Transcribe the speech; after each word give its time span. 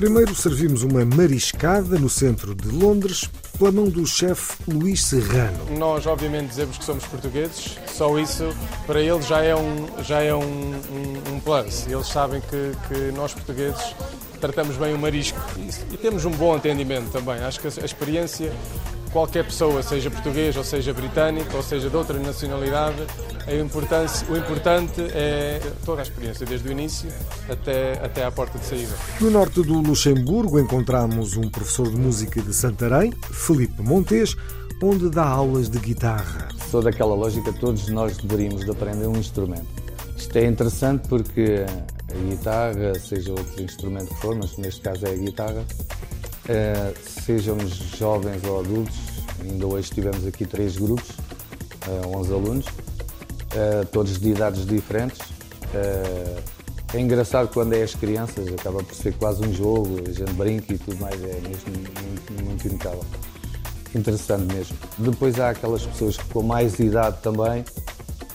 Primeiro 0.00 0.34
servimos 0.34 0.82
uma 0.82 1.04
mariscada 1.04 1.98
no 1.98 2.08
centro 2.08 2.54
de 2.54 2.68
Londres, 2.68 3.28
pela 3.58 3.70
mão 3.70 3.84
do 3.84 4.06
chefe 4.06 4.56
Luís 4.66 5.04
Serrano. 5.04 5.76
Nós, 5.76 6.06
obviamente, 6.06 6.48
dizemos 6.48 6.78
que 6.78 6.84
somos 6.86 7.04
portugueses, 7.04 7.76
só 7.86 8.18
isso 8.18 8.48
para 8.86 8.98
eles 9.02 9.26
já 9.26 9.44
é 9.44 9.54
um, 9.54 10.02
já 10.02 10.22
é 10.22 10.34
um, 10.34 10.40
um, 10.40 11.34
um 11.34 11.40
plus. 11.40 11.86
Eles 11.86 12.06
sabem 12.06 12.40
que, 12.40 12.72
que 12.88 13.12
nós, 13.12 13.34
portugueses, 13.34 13.94
tratamos 14.40 14.78
bem 14.78 14.94
o 14.94 14.98
marisco 14.98 15.38
e, 15.58 15.94
e 15.94 15.98
temos 15.98 16.24
um 16.24 16.30
bom 16.30 16.56
entendimento 16.56 17.10
também. 17.10 17.34
Acho 17.42 17.60
que 17.60 17.68
a, 17.68 17.82
a 17.82 17.84
experiência, 17.84 18.50
qualquer 19.12 19.44
pessoa, 19.44 19.82
seja 19.82 20.10
português 20.10 20.56
ou 20.56 20.64
seja 20.64 20.94
britânico 20.94 21.54
ou 21.54 21.62
seja 21.62 21.90
de 21.90 21.96
outra 21.98 22.18
nacionalidade, 22.18 22.96
a 23.50 23.56
importância, 23.56 24.26
o 24.30 24.36
importante 24.36 25.00
é 25.12 25.60
toda 25.84 26.00
a 26.00 26.04
experiência, 26.04 26.46
desde 26.46 26.68
o 26.68 26.72
início 26.72 27.10
até, 27.48 27.94
até 28.04 28.24
à 28.24 28.30
porta 28.30 28.58
de 28.58 28.64
saída. 28.64 28.94
No 29.20 29.30
norte 29.30 29.62
do 29.62 29.80
Luxemburgo 29.80 30.58
encontramos 30.60 31.36
um 31.36 31.48
professor 31.48 31.90
de 31.90 31.96
música 31.96 32.40
de 32.40 32.54
Santarém, 32.54 33.12
Felipe 33.32 33.82
Montes, 33.82 34.36
onde 34.82 35.10
dá 35.10 35.24
aulas 35.26 35.68
de 35.68 35.78
guitarra. 35.78 36.48
Sou 36.70 36.80
daquela 36.80 37.14
lógica, 37.14 37.52
todos 37.52 37.88
nós 37.88 38.16
deveríamos 38.18 38.64
de 38.64 38.70
aprender 38.70 39.06
um 39.06 39.16
instrumento. 39.16 39.66
Isto 40.16 40.38
é 40.38 40.46
interessante 40.46 41.08
porque 41.08 41.66
a 42.08 42.30
guitarra, 42.30 42.94
seja 42.94 43.32
outro 43.32 43.62
instrumento 43.62 44.14
que 44.14 44.20
for, 44.20 44.36
mas 44.36 44.56
neste 44.58 44.80
caso 44.80 45.06
é 45.06 45.10
a 45.10 45.16
guitarra, 45.16 45.64
eh, 46.48 46.94
sejam 47.24 47.58
jovens 47.98 48.44
ou 48.44 48.60
adultos, 48.60 48.96
ainda 49.42 49.66
hoje 49.66 49.90
tivemos 49.90 50.24
aqui 50.24 50.46
três 50.46 50.76
grupos, 50.76 51.10
eh, 51.88 52.06
11 52.06 52.32
alunos, 52.32 52.66
eh, 53.54 53.84
todos 53.90 54.18
de 54.18 54.30
idades 54.30 54.64
diferentes. 54.66 55.20
Eh, 55.74 56.36
é 56.92 57.00
engraçado 57.00 57.48
quando 57.52 57.72
é 57.72 57.82
as 57.82 57.94
crianças, 57.94 58.48
acaba 58.48 58.82
por 58.82 58.94
ser 58.94 59.14
quase 59.14 59.44
um 59.46 59.52
jogo, 59.52 60.00
a 60.08 60.12
gente 60.12 60.32
brinca 60.32 60.74
e 60.74 60.78
tudo 60.78 61.00
mais, 61.00 61.14
é 61.22 61.40
mesmo 61.40 61.72
muito, 61.72 62.32
muito. 62.44 63.06
Interessante 63.94 64.54
mesmo. 64.54 64.76
Depois 64.98 65.38
há 65.38 65.50
aquelas 65.50 65.84
pessoas 65.84 66.16
com 66.16 66.42
mais 66.42 66.78
idade 66.78 67.18
também, 67.22 67.64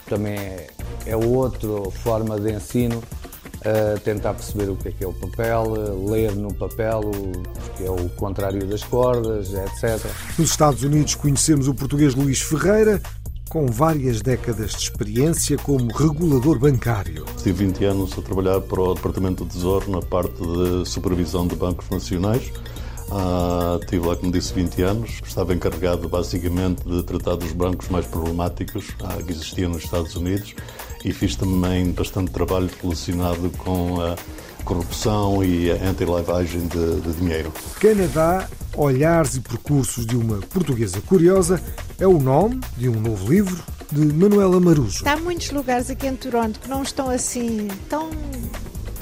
também 0.08 0.38
é, 0.38 0.68
é 1.06 1.16
outra 1.16 1.90
forma 1.92 2.40
de 2.40 2.54
ensino, 2.54 2.98
uh, 2.98 4.00
tentar 4.02 4.34
perceber 4.34 4.70
o 4.70 4.76
que 4.76 4.90
é 4.90 4.92
que 4.92 5.04
é 5.04 5.08
o 5.08 5.14
papel, 5.14 5.64
uh, 5.64 6.10
ler 6.10 6.34
no 6.36 6.54
papel, 6.54 7.02
o 7.02 7.32
que 7.78 7.86
é 7.86 7.92
o 7.92 8.10
contrário 8.10 8.66
das 8.68 8.84
cordas, 8.84 9.54
etc. 9.54 10.06
Nos 10.38 10.50
Estados 10.50 10.84
Unidos 10.84 11.16
conhecemos 11.16 11.68
o 11.68 11.74
português 11.74 12.16
Luís 12.16 12.42
Ferreira, 12.42 13.02
com 13.50 13.68
várias 13.68 14.22
décadas 14.22 14.72
de 14.72 14.78
experiência 14.78 15.58
como 15.58 15.92
regulador 15.92 16.60
bancário. 16.60 17.26
Tive 17.38 17.66
20 17.66 17.86
anos 17.86 18.18
a 18.18 18.22
trabalhar 18.22 18.62
para 18.62 18.82
o 18.82 18.94
Departamento 18.94 19.44
do 19.46 19.52
Tesouro 19.52 19.90
na 19.90 20.02
parte 20.02 20.36
de 20.36 20.88
supervisão 20.90 21.48
de 21.48 21.56
bancos 21.56 21.90
nacionais. 21.90 22.52
Ah, 23.12 23.80
tive 23.88 24.08
lá, 24.08 24.16
como 24.16 24.32
disse, 24.32 24.54
20 24.54 24.82
anos. 24.82 25.22
Estava 25.26 25.54
encarregado 25.54 26.10
basicamente 26.10 26.84
de 26.84 27.04
tratar 27.04 27.36
dos 27.36 27.52
bancos 27.52 27.88
mais 27.90 28.06
problemáticos 28.06 28.88
ah, 29.04 29.22
que 29.24 29.32
existiam 29.32 29.72
nos 29.72 29.84
Estados 29.84 30.16
Unidos 30.16 30.56
e 31.04 31.14
fiz 31.14 31.36
também 31.36 31.92
bastante 31.92 32.32
trabalho 32.32 32.70
relacionado 32.82 33.52
com 33.58 34.02
a 34.02 34.16
corrupção 34.64 35.44
e 35.44 35.72
a 35.72 35.76
anti-lavagem 35.76 36.68
de, 36.68 37.02
de 37.02 37.14
dinheiro. 37.14 37.54
Canadá, 37.80 38.50
Olhares 38.78 39.36
e 39.36 39.40
Percursos 39.40 40.06
de 40.06 40.16
uma 40.16 40.38
Portuguesa 40.38 41.00
Curiosa 41.02 41.62
é 41.98 42.06
o 42.06 42.20
nome 42.20 42.60
de 42.78 42.90
um 42.90 43.00
novo 43.00 43.32
livro 43.32 43.64
de 43.92 44.02
Manuela 44.14 44.60
Marujo. 44.60 45.08
Há 45.08 45.16
muitos 45.18 45.52
lugares 45.52 45.90
aqui 45.90 46.08
em 46.08 46.16
Toronto 46.16 46.60
que 46.60 46.68
não 46.68 46.84
estão 46.84 47.10
assim 47.10 47.70
tão 47.90 48.10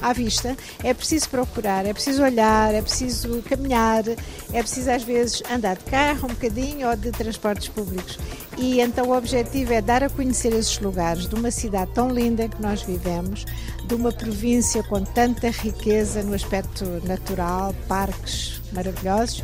à 0.00 0.12
vista. 0.12 0.56
É 0.82 0.92
preciso 0.92 1.28
procurar, 1.30 1.86
é 1.86 1.92
preciso 1.92 2.22
olhar, 2.22 2.74
é 2.74 2.82
preciso 2.82 3.42
caminhar, 3.42 4.04
é 4.06 4.62
preciso 4.62 4.90
às 4.90 5.02
vezes 5.02 5.42
andar 5.50 5.76
de 5.76 5.84
carro 5.84 6.26
um 6.26 6.34
bocadinho 6.34 6.88
ou 6.88 6.94
de 6.94 7.10
transportes 7.10 7.68
públicos. 7.68 8.18
E 8.56 8.80
então 8.80 9.08
o 9.08 9.16
objetivo 9.16 9.72
é 9.72 9.80
dar 9.80 10.02
a 10.04 10.08
conhecer 10.08 10.52
esses 10.52 10.78
lugares 10.78 11.28
de 11.28 11.34
uma 11.34 11.50
cidade 11.50 11.90
tão 11.92 12.08
linda 12.08 12.48
que 12.48 12.62
nós 12.62 12.82
vivemos, 12.82 13.44
de 13.84 13.94
uma 13.94 14.12
província 14.12 14.82
com 14.84 15.02
tanta 15.02 15.50
riqueza 15.50 16.22
no 16.22 16.34
aspecto 16.34 16.84
natural, 17.04 17.74
parques 17.88 18.60
maravilhosos. 18.72 19.42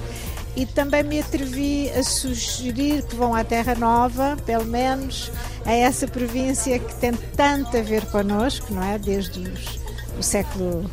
E 0.56 0.66
também 0.66 1.03
me 1.03 1.21
atrevi 1.21 1.88
a 1.91 2.03
sugerir 2.03 3.03
que 3.03 3.15
vão 3.15 3.34
à 3.34 3.44
Terra 3.44 3.75
Nova, 3.75 4.37
pelo 4.44 4.65
menos 4.65 5.31
a 5.65 5.72
essa 5.72 6.09
província 6.09 6.78
que 6.78 6.94
tem 6.97 7.12
tanto 7.37 7.77
a 7.77 7.82
ver 7.82 8.04
connosco, 8.06 8.72
não 8.72 8.82
é? 8.82 8.98
Desde 8.98 9.38
os, 9.41 9.78
o 10.19 10.22
século 10.22 10.91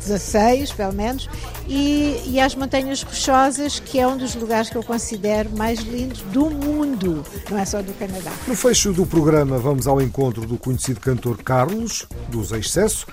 XVI, 0.00 0.66
pelo 0.76 0.92
menos, 0.92 1.28
e, 1.68 2.20
e 2.26 2.40
às 2.40 2.54
Montanhas 2.54 3.02
Rochosas, 3.02 3.78
que 3.80 3.98
é 3.98 4.06
um 4.06 4.16
dos 4.16 4.34
lugares 4.34 4.70
que 4.70 4.76
eu 4.76 4.82
considero 4.82 5.50
mais 5.56 5.80
lindos 5.80 6.22
do 6.22 6.50
mundo, 6.50 7.24
não 7.50 7.58
é 7.58 7.64
só 7.64 7.82
do 7.82 7.92
Canadá. 7.94 8.32
No 8.46 8.56
fecho 8.56 8.92
do 8.92 9.06
programa, 9.06 9.58
vamos 9.58 9.86
ao 9.86 10.00
encontro 10.00 10.46
do 10.46 10.58
conhecido 10.58 11.00
cantor 11.00 11.42
Carlos, 11.42 12.06
dos 12.28 12.52
Excesso, 12.52 13.06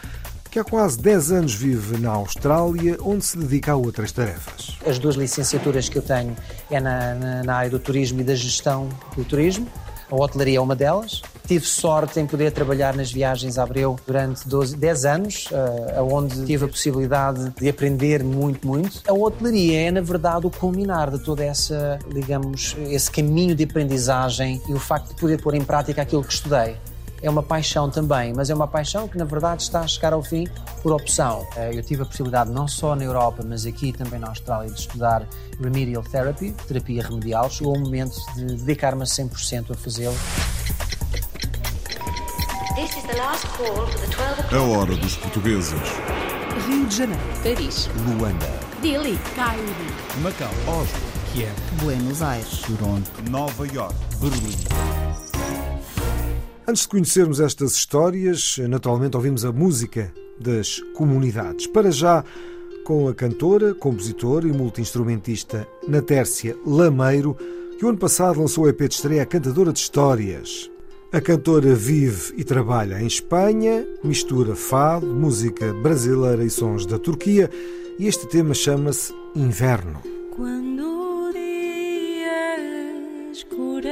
que 0.49 0.59
há 0.59 0.63
quase 0.63 0.99
10 0.99 1.31
anos 1.31 1.53
vive 1.53 1.97
na 1.97 2.11
Austrália, 2.11 2.97
onde 3.01 3.23
se 3.23 3.37
dedica 3.37 3.73
a 3.73 3.75
outras 3.75 4.11
tarefas. 4.11 4.77
As 4.85 4.97
duas 4.97 5.15
licenciaturas 5.15 5.89
que 5.89 5.97
eu 5.97 6.01
tenho 6.01 6.35
é 6.71 6.79
na, 6.79 7.13
na, 7.13 7.43
na 7.43 7.55
área 7.55 7.69
do 7.69 7.79
turismo 7.79 8.21
e 8.21 8.23
da 8.23 8.33
gestão 8.33 8.89
do 9.15 9.23
turismo. 9.23 9.67
A 10.09 10.15
hotelaria 10.15 10.57
é 10.57 10.61
uma 10.61 10.75
delas. 10.75 11.21
Tive 11.47 11.66
sorte 11.66 12.19
em 12.19 12.28
poder 12.28 12.52
trabalhar 12.52 12.94
nas 12.94 13.09
viagens 13.09 13.58
a 13.58 13.63
Abreu 13.63 13.97
durante 14.06 14.46
12, 14.46 14.75
10 14.75 15.06
anos, 15.06 15.46
uh, 15.46 16.03
onde 16.13 16.46
tive 16.46 16.66
a 16.66 16.68
possibilidade 16.68 17.52
de 17.52 17.69
aprender 17.69 18.22
muito, 18.22 18.68
muito. 18.68 19.02
A 19.08 19.13
hotelaria 19.13 19.88
é, 19.88 19.91
na 19.91 20.02
verdade, 20.02 20.46
o 20.46 20.50
culminar 20.50 21.09
de 21.09 21.19
toda 21.19 21.46
essa, 21.46 22.00
digamos, 22.13 22.75
esse 22.90 23.09
caminho 23.09 23.56
de 23.56 23.63
aprendizagem 23.63 24.62
e 24.68 24.74
o 24.74 24.80
facto 24.80 25.08
de 25.08 25.16
poder 25.16 25.41
pôr 25.41 25.56
em 25.56 25.63
prática 25.63 26.02
aquilo 26.02 26.22
que 26.22 26.34
estudei 26.34 26.75
é 27.22 27.30
uma 27.30 27.41
paixão 27.41 27.90
também, 27.90 28.34
mas 28.34 28.50
é 28.50 28.53
uma 28.53 28.68
paixão 28.68 29.08
que 29.08 29.18
na 29.18 29.25
verdade 29.25 29.64
está 29.64 29.81
a 29.81 29.88
chegar 29.88 30.14
ao 30.14 30.22
fim 30.22 30.47
por 30.84 30.91
opção. 30.91 31.47
Eu 31.74 31.81
tive 31.81 32.03
a 32.03 32.06
possibilidade 32.06 32.52
não 32.52 32.68
só 32.68 32.96
na 32.96 33.03
Europa, 33.03 33.44
mas 33.44 33.66
aqui 33.66 33.91
também 33.91 34.19
na 34.19 34.28
Austrália 34.28 34.69
de 34.69 34.79
estudar 34.79 35.28
Remedial 35.59 36.03
Therapy, 36.03 36.53
terapia 36.68 37.03
remedial. 37.03 37.50
Chegou 37.50 37.75
o 37.75 37.79
momento 37.79 38.18
de 38.35 38.46
dedicar-me 38.46 39.03
a 39.03 39.06
100% 39.06 39.72
a 39.72 39.75
fazê-lo. 39.75 40.16
A 44.55 44.61
hora 44.61 44.95
dos 44.95 45.15
portugueses. 45.15 45.73
Rio 46.67 46.85
de 46.85 46.95
Janeiro, 46.95 47.23
Paris. 47.41 47.89
Luanda, 48.05 48.45
Delhi, 48.83 49.17
Cairo, 49.35 49.63
Macau, 50.21 50.51
Oslo, 50.67 50.99
Kiev, 51.33 51.55
Buenos 51.81 52.21
Aires, 52.21 52.61
Toronto, 52.61 53.09
Nova 53.31 53.66
York, 53.66 53.95
Berlim. 54.21 54.55
Antes 56.67 56.83
de 56.83 56.89
conhecermos 56.89 57.39
estas 57.39 57.71
histórias, 57.71 58.59
naturalmente 58.69 59.17
ouvimos 59.17 59.43
a 59.43 59.51
música 59.51 60.13
das 60.39 60.79
comunidades. 60.95 61.66
Para 61.66 61.89
já, 61.89 62.23
com 62.85 63.07
a 63.07 63.16
cantora, 63.16 63.73
compositora 63.73 64.47
e 64.47 64.51
multiinstrumentista 64.51 65.67
Natércia 65.87 66.55
Lameiro, 66.63 67.35
que 67.79 67.84
o 67.84 67.90
ano 67.90 67.97
passado 67.97 68.40
lançou 68.40 68.66
o 68.66 68.69
EP 68.69 68.87
de 68.87 68.93
estreia 68.93 69.25
Cantadora 69.25 69.73
de 69.73 69.79
Histórias. 69.79 70.69
A 71.09 71.21
cantora 71.21 71.73
vive 71.73 72.33
e 72.35 72.43
trabalha 72.43 73.01
em 73.01 73.07
Espanha, 73.07 73.87
mistura 74.03 74.57
fado, 74.57 75.07
música 75.07 75.73
brasileira 75.73 76.43
e 76.43 76.49
sons 76.49 76.85
da 76.85 76.99
Turquia, 76.99 77.49
e 77.97 78.07
este 78.07 78.27
tema 78.27 78.53
chama-se 78.53 79.13
Inverno. 79.33 80.01
Quando 80.35 80.83
o 80.83 81.31
dia 81.31 82.57
escurece, 83.31 83.86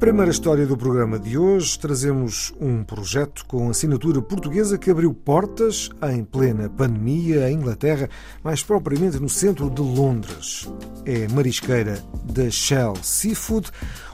primeira 0.00 0.30
história 0.30 0.66
do 0.66 0.78
programa 0.78 1.18
de 1.18 1.36
hoje, 1.36 1.78
trazemos 1.78 2.54
um 2.58 2.82
projeto 2.82 3.44
com 3.44 3.68
assinatura 3.68 4.22
portuguesa 4.22 4.78
que 4.78 4.90
abriu 4.90 5.12
portas 5.12 5.90
em 6.10 6.24
plena 6.24 6.70
pandemia 6.70 7.50
em 7.50 7.56
Inglaterra, 7.56 8.08
mais 8.42 8.62
propriamente 8.62 9.18
no 9.18 9.28
centro 9.28 9.68
de 9.68 9.82
Londres. 9.82 10.66
É 11.04 11.28
marisqueira 11.28 12.02
da 12.24 12.50
Shell 12.50 12.94
Seafood, 13.02 13.70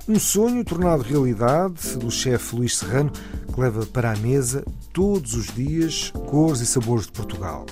um 0.08 0.18
sonho 0.18 0.64
tornado 0.64 1.04
realidade 1.04 1.96
do 1.96 2.10
chefe 2.10 2.56
Luís 2.56 2.76
Serrano, 2.76 3.12
que 3.54 3.60
leva 3.60 3.86
para 3.86 4.10
a 4.10 4.16
mesa 4.16 4.64
todos 4.92 5.34
os 5.34 5.54
dias 5.54 6.12
cores 6.26 6.60
e 6.60 6.66
sabores 6.66 7.06
de 7.06 7.12
Portugal. 7.12 7.64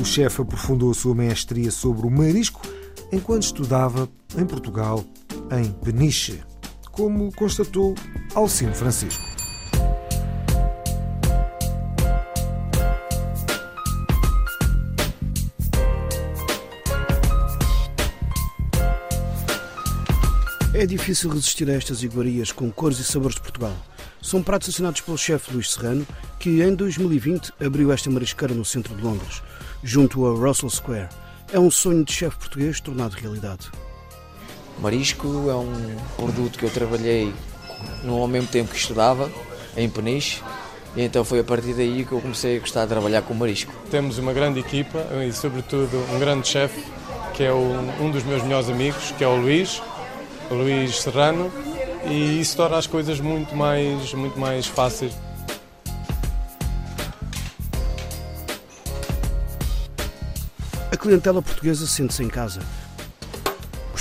O 0.00 0.06
chefe 0.06 0.40
aprofundou 0.40 0.90
a 0.90 0.94
sua 0.94 1.14
mestria 1.14 1.70
sobre 1.70 2.06
o 2.06 2.10
marisco 2.10 2.62
enquanto 3.12 3.42
estudava 3.42 4.08
em 4.38 4.46
Portugal, 4.46 5.04
em 5.52 5.70
Peniche 5.84 6.40
como 6.98 7.32
constatou 7.32 7.94
Alcino 8.34 8.74
Francisco. 8.74 9.22
É 20.74 20.84
difícil 20.84 21.30
resistir 21.30 21.70
a 21.70 21.74
estas 21.74 22.02
iguarias 22.02 22.50
com 22.50 22.68
cores 22.72 22.98
e 22.98 23.04
sabores 23.04 23.36
de 23.36 23.42
Portugal. 23.42 23.76
São 24.20 24.42
pratos 24.42 24.68
assinados 24.70 25.00
pelo 25.00 25.16
chefe 25.16 25.52
Luís 25.52 25.70
Serrano, 25.70 26.04
que 26.40 26.62
em 26.62 26.74
2020 26.74 27.52
abriu 27.64 27.92
esta 27.92 28.10
marisqueira 28.10 28.52
no 28.52 28.64
centro 28.64 28.96
de 28.96 29.02
Londres, 29.02 29.40
junto 29.84 30.26
a 30.26 30.30
Russell 30.30 30.68
Square. 30.68 31.08
É 31.52 31.60
um 31.60 31.70
sonho 31.70 32.04
de 32.04 32.12
chefe 32.12 32.38
português 32.38 32.80
tornado 32.80 33.14
realidade. 33.14 33.70
Marisco 34.80 35.26
é 35.50 35.54
um 35.54 35.96
produto 36.16 36.58
que 36.58 36.64
eu 36.64 36.70
trabalhei 36.70 37.34
no 38.04 38.20
ao 38.20 38.28
mesmo 38.28 38.48
tempo 38.48 38.70
que 38.70 38.78
estudava, 38.78 39.30
em 39.76 39.88
Peniche, 39.88 40.42
e 40.96 41.02
então 41.02 41.24
foi 41.24 41.40
a 41.40 41.44
partir 41.44 41.74
daí 41.74 42.04
que 42.04 42.12
eu 42.12 42.20
comecei 42.20 42.56
a 42.56 42.60
gostar 42.60 42.82
de 42.82 42.88
trabalhar 42.88 43.22
com 43.22 43.34
marisco. 43.34 43.72
Temos 43.90 44.18
uma 44.18 44.32
grande 44.32 44.60
equipa 44.60 44.98
e, 45.26 45.32
sobretudo, 45.32 45.96
um 46.14 46.18
grande 46.18 46.46
chefe, 46.48 46.82
que 47.34 47.42
é 47.44 47.52
o- 47.52 47.78
um 48.00 48.10
dos 48.10 48.22
meus 48.24 48.42
melhores 48.42 48.68
amigos, 48.68 49.12
que 49.16 49.22
é 49.24 49.28
o 49.28 49.36
Luís, 49.36 49.82
o 50.50 50.54
Luís 50.54 50.96
Serrano, 51.00 51.52
e 52.04 52.40
isso 52.40 52.56
torna 52.56 52.76
as 52.78 52.86
coisas 52.86 53.20
muito 53.20 53.54
mais, 53.54 54.12
muito 54.14 54.38
mais 54.38 54.66
fáceis. 54.66 55.12
A 60.90 60.96
clientela 60.96 61.42
portuguesa 61.42 61.86
sente-se 61.86 62.22
em 62.24 62.28
casa. 62.28 62.60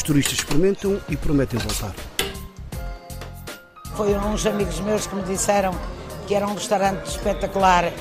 Os 0.07 0.13
turistas 0.13 0.39
experimentam 0.39 1.01
e 1.09 1.17
prometem 1.17 1.59
voltar. 1.59 1.93
Foi 3.97 4.15
uns 4.15 4.45
amigos 4.45 4.79
meus 4.79 5.05
que 5.05 5.13
me 5.13 5.23
disseram 5.23 5.77
que 6.25 6.33
era 6.33 6.47
um 6.47 6.53
restaurante 6.53 7.07
espetacular 7.07 7.91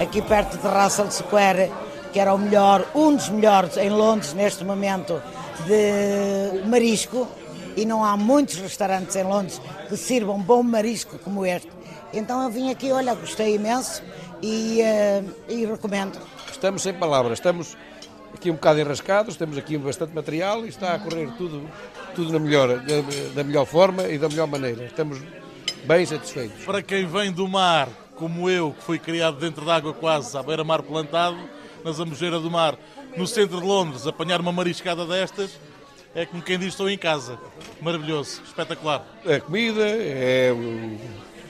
aqui 0.00 0.20
perto 0.22 0.58
de 0.58 0.66
Russell 0.66 1.08
Square, 1.12 1.70
que 2.12 2.18
era 2.18 2.34
o 2.34 2.38
melhor, 2.38 2.84
um 2.96 3.14
dos 3.14 3.28
melhores 3.28 3.76
em 3.76 3.90
Londres 3.90 4.34
neste 4.34 4.64
momento 4.64 5.22
de 5.64 6.66
marisco 6.66 7.28
e 7.76 7.86
não 7.86 8.04
há 8.04 8.16
muitos 8.16 8.56
restaurantes 8.56 9.14
em 9.14 9.22
Londres 9.22 9.62
que 9.88 9.96
sirvam 9.96 10.40
bom 10.40 10.64
marisco 10.64 11.16
como 11.20 11.46
este. 11.46 11.70
Então 12.12 12.42
eu 12.42 12.50
vim 12.50 12.72
aqui, 12.72 12.90
olha, 12.90 13.14
gostei 13.14 13.54
imenso 13.54 14.02
e, 14.42 14.80
eh, 14.80 15.22
e 15.48 15.64
recomendo. 15.64 16.18
Estamos 16.50 16.82
sem 16.82 16.92
palavras, 16.92 17.38
estamos 17.38 17.76
aqui 18.34 18.50
um 18.50 18.54
bocado 18.54 18.80
enrascados, 18.80 19.36
temos 19.36 19.56
aqui 19.56 19.76
bastante 19.78 20.14
material 20.14 20.64
e 20.64 20.68
está 20.68 20.94
a 20.94 20.98
correr 20.98 21.30
tudo, 21.36 21.68
tudo 22.14 22.32
na 22.32 22.38
melhor, 22.38 22.78
da, 22.78 23.34
da 23.34 23.44
melhor 23.44 23.64
forma 23.66 24.04
e 24.04 24.18
da 24.18 24.28
melhor 24.28 24.46
maneira. 24.46 24.84
Estamos 24.84 25.20
bem 25.84 26.04
satisfeitos. 26.06 26.64
Para 26.64 26.82
quem 26.82 27.06
vem 27.06 27.32
do 27.32 27.46
mar, 27.48 27.88
como 28.16 28.48
eu, 28.48 28.72
que 28.72 28.82
fui 28.82 28.98
criado 28.98 29.38
dentro 29.38 29.64
da 29.64 29.76
água 29.76 29.92
quase, 29.92 30.36
à 30.36 30.42
beira-mar 30.42 30.82
plantado, 30.82 31.38
na 31.84 31.92
Zambujeira 31.92 32.38
do 32.38 32.50
Mar, 32.50 32.78
no 33.16 33.26
centro 33.26 33.60
de 33.60 33.66
Londres, 33.66 34.06
apanhar 34.06 34.40
uma 34.40 34.52
mariscada 34.52 35.04
destas, 35.04 35.58
é 36.14 36.24
como 36.24 36.42
quem 36.42 36.58
diz 36.58 36.68
estou 36.68 36.88
em 36.88 36.98
casa. 36.98 37.38
Maravilhoso, 37.80 38.42
espetacular. 38.44 39.04
A 39.26 39.40
comida, 39.40 39.82
é, 39.82 40.52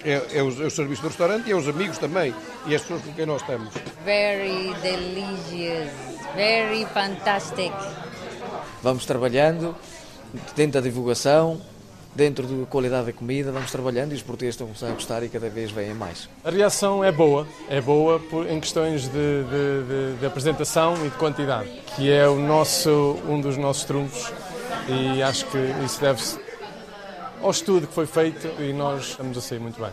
é, 0.05 0.39
é 0.39 0.43
o, 0.43 0.49
é 0.63 0.67
o 0.67 0.71
serviço 0.71 1.03
do 1.03 1.09
restaurante 1.09 1.49
e 1.49 1.53
é 1.53 1.57
os 1.57 1.69
amigos 1.69 1.99
também 1.99 2.35
e 2.67 2.75
as 2.75 2.83
pessoas 2.83 3.03
com 3.03 3.13
quem 3.13 3.27
nós 3.27 3.41
estamos. 3.41 3.73
Very 4.05 4.75
delicious, 4.83 5.91
very 6.35 6.87
fantastic. 6.87 7.73
Vamos 8.83 9.05
trabalhando 9.07 9.75
dentro 10.57 10.73
da 10.73 10.81
divulgação, 10.81 11.61
dentro 12.15 12.47
da 12.47 12.67
qualidade 12.67 13.07
da 13.07 13.13
comida, 13.13 13.53
vamos 13.53 13.71
trabalhando 13.71 14.13
e 14.13 14.15
os 14.17 14.23
portugueses 14.23 14.55
estão 14.55 14.67
a 14.67 14.69
começar 14.69 14.89
a 14.89 14.91
gostar 14.95 15.23
e 15.23 15.29
cada 15.29 15.49
vez 15.49 15.71
vêm 15.71 15.95
mais. 15.95 16.29
A 16.45 16.51
reação 16.51 17.03
é 17.05 17.13
boa, 17.13 17.47
é 17.71 17.81
boa 17.81 18.19
por- 18.19 18.49
em 18.51 18.59
questões 18.61 19.03
de, 19.05 19.09
de- 19.11 20.13
de- 20.15 20.19
de 20.21 20.27
apresentação 20.27 20.95
e 21.07 21.09
de 21.11 21.17
quantidade, 21.17 21.69
que 21.97 22.11
é 22.11 22.27
o 22.29 22.37
nosso, 22.37 23.17
um 23.29 23.41
dos 23.41 23.57
nossos 23.57 23.85
trunfos 23.85 24.33
e 24.89 25.23
acho 25.23 25.47
que 25.47 25.59
isso 25.85 26.01
deve-se 26.01 26.39
ao 27.43 27.51
estudo 27.51 27.87
que 27.87 27.95
foi 27.95 28.07
feito 28.07 28.47
e 28.61 28.73
nós 28.73 29.09
estamos 29.11 29.37
a 29.37 29.41
sair 29.41 29.59
muito 29.59 29.81
bem. 29.81 29.91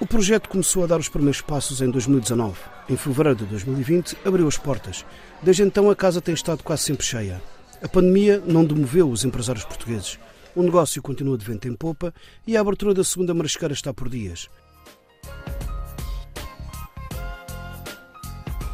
O 0.00 0.06
projeto 0.06 0.48
começou 0.48 0.82
a 0.82 0.86
dar 0.88 0.98
os 0.98 1.08
primeiros 1.08 1.40
passos 1.40 1.80
em 1.80 1.88
2019. 1.88 2.58
Em 2.88 2.96
fevereiro 2.96 3.38
de 3.38 3.44
2020, 3.46 4.16
abriu 4.24 4.48
as 4.48 4.58
portas. 4.58 5.06
Desde 5.40 5.62
então, 5.62 5.88
a 5.88 5.94
casa 5.94 6.20
tem 6.20 6.34
estado 6.34 6.64
quase 6.64 6.82
sempre 6.82 7.06
cheia. 7.06 7.40
A 7.80 7.88
pandemia 7.88 8.42
não 8.44 8.64
demoveu 8.64 9.08
os 9.08 9.24
empresários 9.24 9.64
portugueses. 9.64 10.18
O 10.54 10.62
negócio 10.62 11.00
continua 11.00 11.38
de 11.38 11.44
vento 11.44 11.68
em 11.68 11.74
popa 11.74 12.12
e 12.46 12.56
a 12.56 12.60
abertura 12.60 12.92
da 12.92 13.04
segunda 13.04 13.32
marisqueira 13.32 13.72
está 13.72 13.94
por 13.94 14.08
dias. 14.08 14.50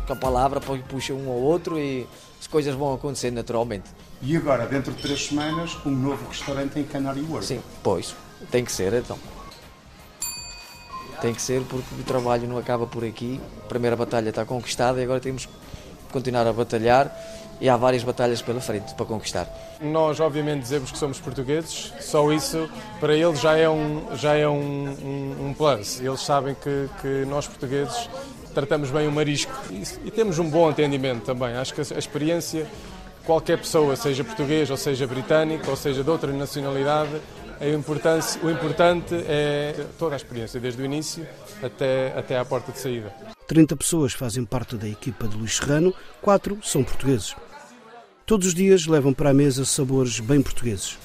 Com 0.07 0.13
a 0.15 0.17
palavra 0.17 0.61
puxa 0.61 1.13
um 1.13 1.29
ao 1.29 1.39
outro 1.39 1.79
e 1.79 2.07
as 2.41 2.47
coisas 2.47 2.75
vão 2.75 2.95
acontecer 2.95 3.31
naturalmente. 3.31 3.91
E 4.23 4.37
agora, 4.37 4.67
dentro 4.67 4.93
de 4.93 5.01
três 5.01 5.27
semanas, 5.27 5.77
um 5.85 5.91
novo 5.91 6.29
restaurante 6.29 6.79
em 6.79 6.85
Canário 6.85 7.25
World. 7.27 7.47
Sim, 7.47 7.63
pois, 7.83 8.15
tem 8.51 8.65
que 8.65 8.71
ser 8.71 8.93
então. 8.93 9.19
Tem 11.23 11.35
que 11.35 11.41
ser 11.41 11.63
porque 11.63 11.95
o 11.99 12.05
trabalho 12.05 12.47
não 12.47 12.59
acaba 12.59 12.87
por 12.87 13.05
aqui. 13.05 13.41
A 13.65 13.69
primeira 13.69 13.97
batalha 13.97 14.29
está 14.29 14.45
conquistada 14.45 15.01
e 15.01 15.05
agora 15.05 15.21
temos 15.21 15.47
que 15.47 15.53
continuar 16.13 16.47
a 16.47 16.53
batalhar 16.53 17.15
e 17.61 17.69
há 17.69 17.77
várias 17.77 18.03
batalhas 18.03 18.41
pela 18.41 18.61
frente 18.61 18.95
para 18.95 19.07
conquistar. 19.07 19.49
Nós, 19.81 20.19
obviamente, 20.19 20.63
dizemos 20.63 20.91
que 20.91 20.99
somos 20.99 21.21
portugueses, 21.21 21.93
só 22.01 22.33
isso 22.33 22.69
para 22.99 23.15
eles 23.15 23.41
já 23.41 23.57
é 23.57 23.69
um, 23.69 24.17
já 24.17 24.35
é 24.35 24.49
um, 24.49 24.55
um, 24.55 25.47
um 25.49 25.55
plus. 25.55 26.01
Eles 26.01 26.21
sabem 26.21 26.55
que, 26.55 26.89
que 27.01 27.27
nós, 27.27 27.47
portugueses, 27.47 28.09
tratamos 28.55 28.91
bem 28.91 29.07
o 29.07 29.13
marisco 29.13 29.53
e, 29.71 29.83
e, 30.07 30.11
temos 30.11 30.39
um 30.39 30.49
bom 30.49 30.71
entendimento 30.71 31.25
também. 31.25 31.55
Acho 31.55 31.75
que 31.75 31.81
a, 31.81 31.85
a 31.95 31.99
experiência, 31.99 32.67
qualquer 33.25 33.59
pessoa, 33.59 33.97
seja 33.97 34.25
português 34.25 34.71
ou 34.71 34.77
seja 34.77 35.07
britânico 35.07 35.71
ou 35.71 35.77
seja 35.77 36.03
de 36.03 36.11
outra 36.11 36.33
nacionalidade, 36.33 37.21
o 38.43 38.51
importante 38.51 39.15
é 39.27 39.87
toda 39.99 40.15
a 40.15 40.17
experiência, 40.17 40.59
desde 40.59 40.81
o 40.81 40.85
início 40.85 41.27
até, 41.63 42.15
até 42.17 42.39
à 42.39 42.45
porta 42.45 42.73
de 42.73 42.79
saída. 42.79 43.15
30 43.47 43.77
pessoas 43.77 44.13
fazem 44.13 44.45
parte 44.45 44.77
da 44.77 44.89
equipa 44.89 45.29
de 45.29 45.37
Luís 45.37 45.57
Serrano, 45.57 45.95
quatro 46.23 46.59
são 46.63 46.83
portugueses. 46.83 47.37
Todos 48.25 48.47
os 48.47 48.55
dias 48.55 48.87
levam 48.87 49.13
para 49.13 49.31
a 49.31 49.35
mesa 49.35 49.65
sabores 49.65 50.21
bem 50.21 50.41
portugueses. 50.41 50.97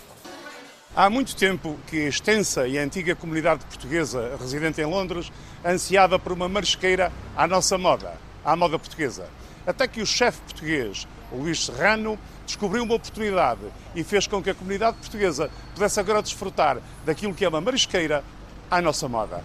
Há 0.95 1.09
muito 1.09 1.35
tempo 1.35 1.77
que 1.87 2.05
a 2.05 2.07
extensa 2.07 2.65
e 2.67 2.77
antiga 2.77 3.15
comunidade 3.15 3.65
portuguesa 3.65 4.37
residente 4.39 4.79
em 4.79 4.85
Londres 4.85 5.29
ansiava 5.65 6.17
por 6.17 6.31
uma 6.31 6.47
marisqueira 6.47 7.11
à 7.35 7.45
nossa 7.45 7.77
moda, 7.77 8.13
à 8.45 8.55
moda 8.55 8.79
portuguesa. 8.79 9.27
Até 9.67 9.89
que 9.89 10.01
o 10.01 10.05
chefe 10.05 10.39
português, 10.41 11.05
Luís 11.31 11.65
Serrano, 11.65 12.17
descobriu 12.45 12.83
uma 12.83 12.95
oportunidade 12.95 13.61
e 13.95 14.03
fez 14.03 14.27
com 14.27 14.41
que 14.41 14.49
a 14.49 14.55
comunidade 14.55 14.97
portuguesa 14.97 15.49
pudesse 15.73 15.99
agora 15.99 16.21
desfrutar 16.21 16.77
daquilo 17.05 17.33
que 17.33 17.43
é 17.43 17.49
uma 17.49 17.61
marisqueira 17.61 18.23
à 18.69 18.81
nossa 18.81 19.07
moda. 19.07 19.43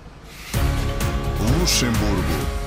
Luxemburgo. 1.59 2.60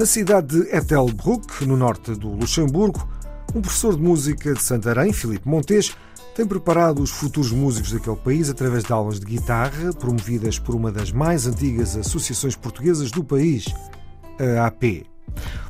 Na 0.00 0.06
cidade 0.06 0.62
de 0.62 0.74
Ettelbruck, 0.74 1.66
no 1.66 1.76
norte 1.76 2.12
do 2.12 2.28
Luxemburgo, 2.30 3.06
um 3.54 3.60
professor 3.60 3.94
de 3.94 4.00
música 4.00 4.54
de 4.54 4.62
Santarém, 4.62 5.12
Filipe 5.12 5.46
Montes, 5.46 5.94
tem 6.34 6.46
preparado 6.46 7.02
os 7.02 7.10
futuros 7.10 7.52
músicos 7.52 7.92
daquele 7.92 8.16
país 8.16 8.48
através 8.48 8.82
de 8.82 8.90
aulas 8.94 9.20
de 9.20 9.26
guitarra 9.26 9.92
promovidas 9.92 10.58
por 10.58 10.74
uma 10.74 10.90
das 10.90 11.12
mais 11.12 11.46
antigas 11.46 11.98
associações 11.98 12.56
portuguesas 12.56 13.10
do 13.10 13.22
país, 13.22 13.66
a 14.58 14.68
AP. 14.68 15.04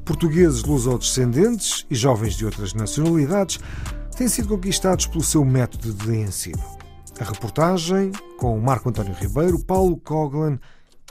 Portugueses 0.05 0.63
lusodescendentes 0.63 1.85
e 1.91 1.97
jovens 1.97 2.37
de 2.37 2.45
outras 2.45 2.73
nacionalidades 2.73 3.59
têm 4.17 4.29
sido 4.29 4.47
conquistados 4.47 5.07
pelo 5.07 5.25
seu 5.25 5.45
método 5.45 5.93
de 5.93 6.19
ensino. 6.19 6.63
A 7.19 7.25
reportagem 7.25 8.13
com 8.39 8.61
Marco 8.61 8.91
António 8.91 9.13
Ribeiro, 9.13 9.59
Paulo 9.59 9.97
Coglan 9.97 10.57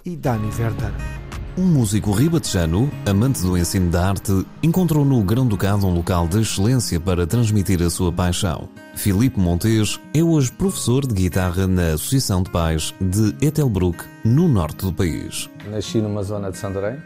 e 0.06 0.16
Dani 0.16 0.50
Verdana. 0.52 1.19
Um 1.60 1.66
músico 1.66 2.12
ribatejano, 2.14 2.90
amante 3.06 3.42
do 3.42 3.58
ensino 3.58 3.92
da 3.92 4.08
arte, 4.08 4.46
encontrou 4.64 5.04
no 5.04 5.22
Grão-Ducado 5.22 5.86
um 5.86 5.94
local 5.94 6.26
de 6.26 6.40
excelência 6.40 7.02
para 7.02 7.28
transmitir 7.28 7.84
a 7.84 7.90
sua 7.90 8.14
paixão. 8.14 8.70
Filipe 8.96 9.38
Montes 9.38 10.00
é 10.14 10.24
hoje 10.24 10.54
professor 10.54 11.06
de 11.06 11.14
guitarra 11.14 11.68
na 11.68 11.96
Associação 11.96 12.44
de 12.44 12.50
Pais 12.50 12.96
de 13.02 13.36
Etelbruck, 13.46 14.06
no 14.24 14.48
norte 14.48 14.86
do 14.86 14.94
país. 14.94 15.50
Nasci 15.70 16.00
numa 16.00 16.24
zona 16.24 16.50
de 16.50 16.58
Santarém, 16.58 16.98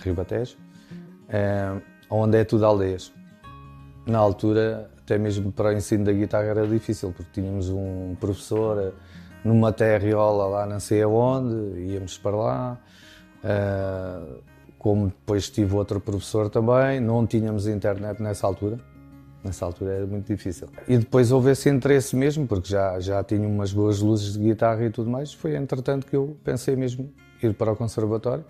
Ribatejo, 0.00 0.58
é, 1.30 1.72
onde 2.10 2.36
é 2.36 2.44
tudo 2.44 2.66
aldeias. 2.66 3.10
Na 4.06 4.18
altura, 4.18 4.90
até 4.98 5.16
mesmo 5.16 5.50
para 5.50 5.70
o 5.70 5.72
ensino 5.72 6.04
da 6.04 6.12
guitarra 6.12 6.44
era 6.44 6.66
difícil, 6.66 7.10
porque 7.10 7.40
tínhamos 7.40 7.70
um 7.70 8.14
professor 8.20 8.92
numa 9.42 9.72
terriola 9.72 10.46
lá 10.46 10.66
não 10.66 10.78
sei 10.78 11.02
aonde, 11.02 11.80
íamos 11.80 12.18
para 12.18 12.36
lá, 12.36 12.78
Uh, 13.44 14.42
como 14.78 15.06
depois 15.06 15.48
tive 15.50 15.74
outro 15.74 16.00
professor 16.00 16.48
também, 16.50 17.00
não 17.00 17.26
tínhamos 17.26 17.66
internet 17.66 18.22
nessa 18.22 18.46
altura. 18.46 18.78
Nessa 19.42 19.66
altura 19.66 19.92
era 19.92 20.06
muito 20.06 20.26
difícil. 20.26 20.68
E 20.88 20.96
depois 20.96 21.30
houve 21.30 21.50
esse 21.50 21.68
interesse 21.68 22.16
mesmo, 22.16 22.46
porque 22.46 22.70
já, 22.70 22.98
já 22.98 23.22
tinha 23.22 23.46
umas 23.46 23.72
boas 23.72 24.00
luzes 24.00 24.32
de 24.32 24.38
guitarra 24.38 24.84
e 24.84 24.90
tudo 24.90 25.10
mais. 25.10 25.34
Foi 25.34 25.54
entretanto 25.54 26.06
que 26.06 26.16
eu 26.16 26.36
pensei 26.42 26.74
mesmo 26.76 27.12
ir 27.42 27.52
para 27.54 27.72
o 27.72 27.76
conservatório, 27.76 28.44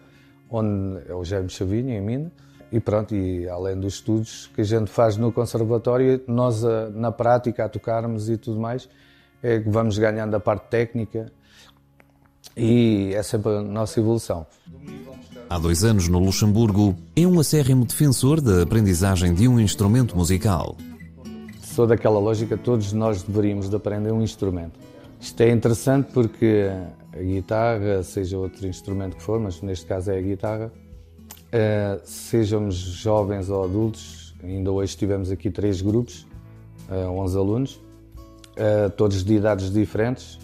onde 0.48 1.02
é 1.08 1.14
o 1.14 1.24
Jaime 1.24 1.50
Chavinho, 1.50 1.90
em 1.90 2.00
Mina. 2.00 2.32
E 2.70 2.78
pronto, 2.80 3.14
e 3.14 3.48
além 3.48 3.78
dos 3.78 3.94
estudos 3.94 4.50
que 4.54 4.60
a 4.60 4.64
gente 4.64 4.90
faz 4.90 5.16
no 5.16 5.32
conservatório, 5.32 6.20
nós 6.26 6.62
na 6.92 7.10
prática 7.10 7.64
a 7.64 7.68
tocarmos 7.68 8.28
e 8.28 8.36
tudo 8.36 8.60
mais, 8.60 8.88
é 9.42 9.60
que 9.60 9.68
vamos 9.68 9.98
ganhando 9.98 10.34
a 10.34 10.40
parte 10.40 10.68
técnica, 10.68 11.30
e 12.56 13.12
é 13.14 13.22
sempre 13.22 13.52
a 13.52 13.62
nossa 13.62 14.00
evolução. 14.00 14.46
Há 15.48 15.58
dois 15.58 15.84
anos, 15.84 16.08
no 16.08 16.18
Luxemburgo, 16.18 16.96
é 17.14 17.26
um 17.26 17.38
acérrimo 17.38 17.84
defensor 17.84 18.40
da 18.40 18.62
aprendizagem 18.62 19.34
de 19.34 19.46
um 19.46 19.60
instrumento 19.60 20.16
musical. 20.16 20.76
Sou 21.62 21.86
daquela 21.86 22.18
lógica, 22.18 22.56
todos 22.56 22.92
nós 22.92 23.22
deveríamos 23.22 23.68
de 23.68 23.76
aprender 23.76 24.12
um 24.12 24.22
instrumento. 24.22 24.78
Isto 25.20 25.42
é 25.42 25.50
interessante 25.50 26.12
porque 26.12 26.70
a 27.12 27.18
guitarra, 27.22 28.02
seja 28.02 28.38
outro 28.38 28.66
instrumento 28.66 29.16
que 29.16 29.22
for, 29.22 29.40
mas 29.40 29.60
neste 29.60 29.86
caso 29.86 30.10
é 30.10 30.18
a 30.18 30.20
guitarra, 30.20 30.72
uh, 30.72 32.00
sejamos 32.04 32.74
jovens 32.74 33.48
ou 33.48 33.64
adultos, 33.64 34.34
ainda 34.42 34.70
hoje 34.70 34.96
tivemos 34.96 35.30
aqui 35.30 35.50
três 35.50 35.80
grupos, 35.80 36.26
uh, 36.88 37.10
11 37.10 37.38
alunos, 37.38 37.74
uh, 37.76 38.90
todos 38.96 39.24
de 39.24 39.34
idades 39.34 39.72
diferentes, 39.72 40.38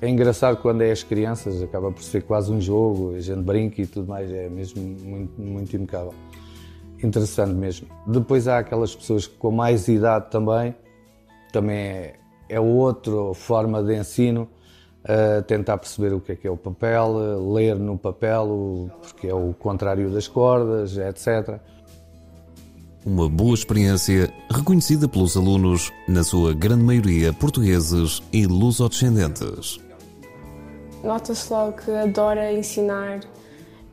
é 0.00 0.08
engraçado 0.08 0.58
quando 0.58 0.82
é 0.82 0.92
as 0.92 1.02
crianças, 1.02 1.60
acaba 1.62 1.90
por 1.90 2.02
ser 2.02 2.22
quase 2.22 2.52
um 2.52 2.60
jogo, 2.60 3.14
a 3.16 3.20
gente 3.20 3.40
brinca 3.42 3.82
e 3.82 3.86
tudo 3.86 4.08
mais, 4.08 4.30
é 4.30 4.48
mesmo 4.48 4.80
muito, 4.80 5.40
muito 5.40 5.76
impecável. 5.76 6.14
Interessante 7.02 7.52
mesmo. 7.52 7.88
Depois 8.06 8.46
há 8.46 8.58
aquelas 8.58 8.94
pessoas 8.94 9.26
com 9.26 9.50
mais 9.50 9.88
idade 9.88 10.30
também, 10.30 10.74
também 11.52 11.76
é, 11.76 12.16
é 12.48 12.60
outra 12.60 13.34
forma 13.34 13.82
de 13.82 13.96
ensino, 13.96 14.48
uh, 15.04 15.42
tentar 15.42 15.78
perceber 15.78 16.12
o 16.12 16.20
que 16.20 16.32
é 16.32 16.36
que 16.36 16.46
é 16.46 16.50
o 16.50 16.56
papel, 16.56 17.52
ler 17.52 17.76
no 17.76 17.98
papel, 17.98 18.90
porque 19.02 19.26
é 19.26 19.34
o 19.34 19.52
contrário 19.52 20.10
das 20.10 20.28
cordas, 20.28 20.96
etc. 20.96 21.60
Uma 23.04 23.28
boa 23.28 23.54
experiência 23.54 24.32
reconhecida 24.50 25.08
pelos 25.08 25.36
alunos, 25.36 25.90
na 26.06 26.22
sua 26.22 26.52
grande 26.52 26.84
maioria 26.84 27.32
portugueses 27.32 28.22
e 28.32 28.46
lusodescendentes. 28.46 29.87
Nota-se 31.02 31.52
logo 31.52 31.72
que 31.72 31.90
adora 31.90 32.52
ensinar, 32.52 33.20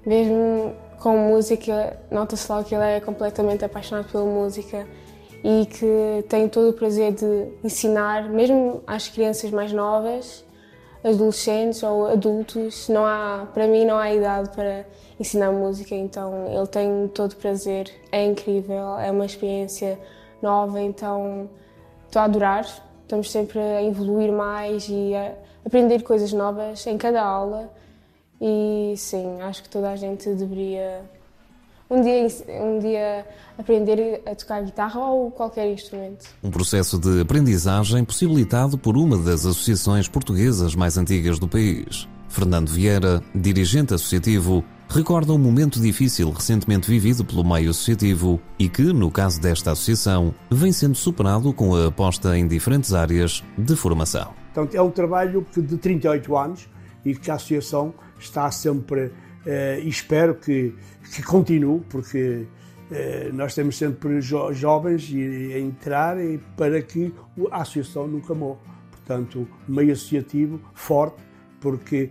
mesmo 0.05 0.73
com 0.99 1.17
música, 1.17 1.99
nota-se 2.09 2.51
logo 2.51 2.63
que 2.63 2.73
ele 2.73 2.83
é 2.83 2.99
completamente 2.99 3.63
apaixonado 3.63 4.11
pela 4.11 4.25
música 4.25 4.87
e 5.43 5.67
que 5.67 6.25
tem 6.27 6.49
todo 6.49 6.69
o 6.69 6.73
prazer 6.73 7.13
de 7.13 7.47
ensinar, 7.63 8.27
mesmo 8.27 8.81
às 8.87 9.07
crianças 9.07 9.51
mais 9.51 9.71
novas, 9.71 10.43
adolescentes 11.03 11.83
ou 11.83 12.07
adultos. 12.07 12.89
Não 12.89 13.05
há, 13.05 13.47
para 13.53 13.67
mim, 13.67 13.85
não 13.85 13.97
há 13.97 14.11
idade 14.11 14.49
para 14.49 14.85
ensinar 15.19 15.51
música, 15.51 15.93
então 15.93 16.47
ele 16.47 16.67
tem 16.67 17.07
todo 17.13 17.33
o 17.33 17.35
prazer. 17.35 17.91
É 18.11 18.25
incrível, 18.25 18.97
é 18.97 19.11
uma 19.11 19.25
experiência 19.25 19.99
nova, 20.41 20.81
então 20.81 21.47
estou 22.07 22.21
a 22.21 22.25
adorar. 22.25 22.65
Estamos 23.03 23.31
sempre 23.31 23.59
a 23.59 23.83
evoluir 23.83 24.31
mais 24.31 24.87
e 24.89 25.13
a 25.13 25.35
aprender 25.65 26.03
coisas 26.03 26.31
novas 26.31 26.85
em 26.87 26.97
cada 26.97 27.23
aula 27.23 27.71
e 28.39 28.93
sim, 28.97 29.41
acho 29.41 29.63
que 29.63 29.69
toda 29.69 29.89
a 29.91 29.95
gente 29.95 30.29
deveria 30.29 31.01
um 31.89 32.01
dia, 32.01 32.27
um 32.61 32.79
dia 32.79 33.25
aprender 33.57 34.21
a 34.25 34.35
tocar 34.35 34.61
guitarra 34.63 34.99
ou 34.99 35.31
qualquer 35.31 35.71
instrumento. 35.71 36.25
Um 36.43 36.49
processo 36.49 36.97
de 36.97 37.21
aprendizagem 37.21 38.03
possibilitado 38.03 38.77
por 38.77 38.97
uma 38.97 39.17
das 39.17 39.45
associações 39.45 40.07
portuguesas 40.07 40.75
mais 40.75 40.97
antigas 40.97 41.39
do 41.39 41.47
país. 41.47 42.07
Fernando 42.27 42.69
Vieira, 42.69 43.23
dirigente 43.33 43.93
associativo, 43.93 44.63
recorda 44.89 45.31
um 45.31 45.37
momento 45.37 45.79
difícil 45.79 46.31
recentemente 46.31 46.89
vivido 46.89 47.23
pelo 47.23 47.45
meio 47.45 47.69
associativo 47.69 48.41
e 48.59 48.67
que, 48.67 48.91
no 48.91 49.09
caso 49.09 49.39
desta 49.39 49.71
associação, 49.71 50.33
vem 50.49 50.71
sendo 50.71 50.95
superado 50.95 51.53
com 51.53 51.75
a 51.75 51.87
aposta 51.87 52.37
em 52.37 52.47
diferentes 52.47 52.93
áreas 52.93 53.43
de 53.57 53.75
formação. 53.75 54.44
Portanto, 54.55 54.73
é 54.73 54.81
um 54.81 54.89
trabalho 54.89 55.45
de 55.53 55.77
38 55.77 56.37
anos 56.37 56.69
e 57.03 57.13
que 57.13 57.29
a 57.29 57.33
associação 57.33 57.93
está 58.17 58.49
sempre, 58.49 59.11
eh, 59.45 59.81
e 59.83 59.89
espero 59.89 60.33
que, 60.33 60.73
que 61.13 61.21
continue, 61.21 61.81
porque 61.89 62.47
eh, 62.89 63.31
nós 63.33 63.53
temos 63.53 63.77
sempre 63.77 64.21
jo 64.21 64.53
jovens 64.53 65.11
a 65.13 65.59
entrar 65.59 66.15
para 66.55 66.81
que 66.81 67.13
a 67.51 67.63
associação 67.63 68.07
nunca 68.07 68.33
morra. 68.33 68.61
Portanto, 68.91 69.45
meio 69.67 69.91
associativo 69.91 70.61
forte, 70.73 71.21
porque 71.59 72.09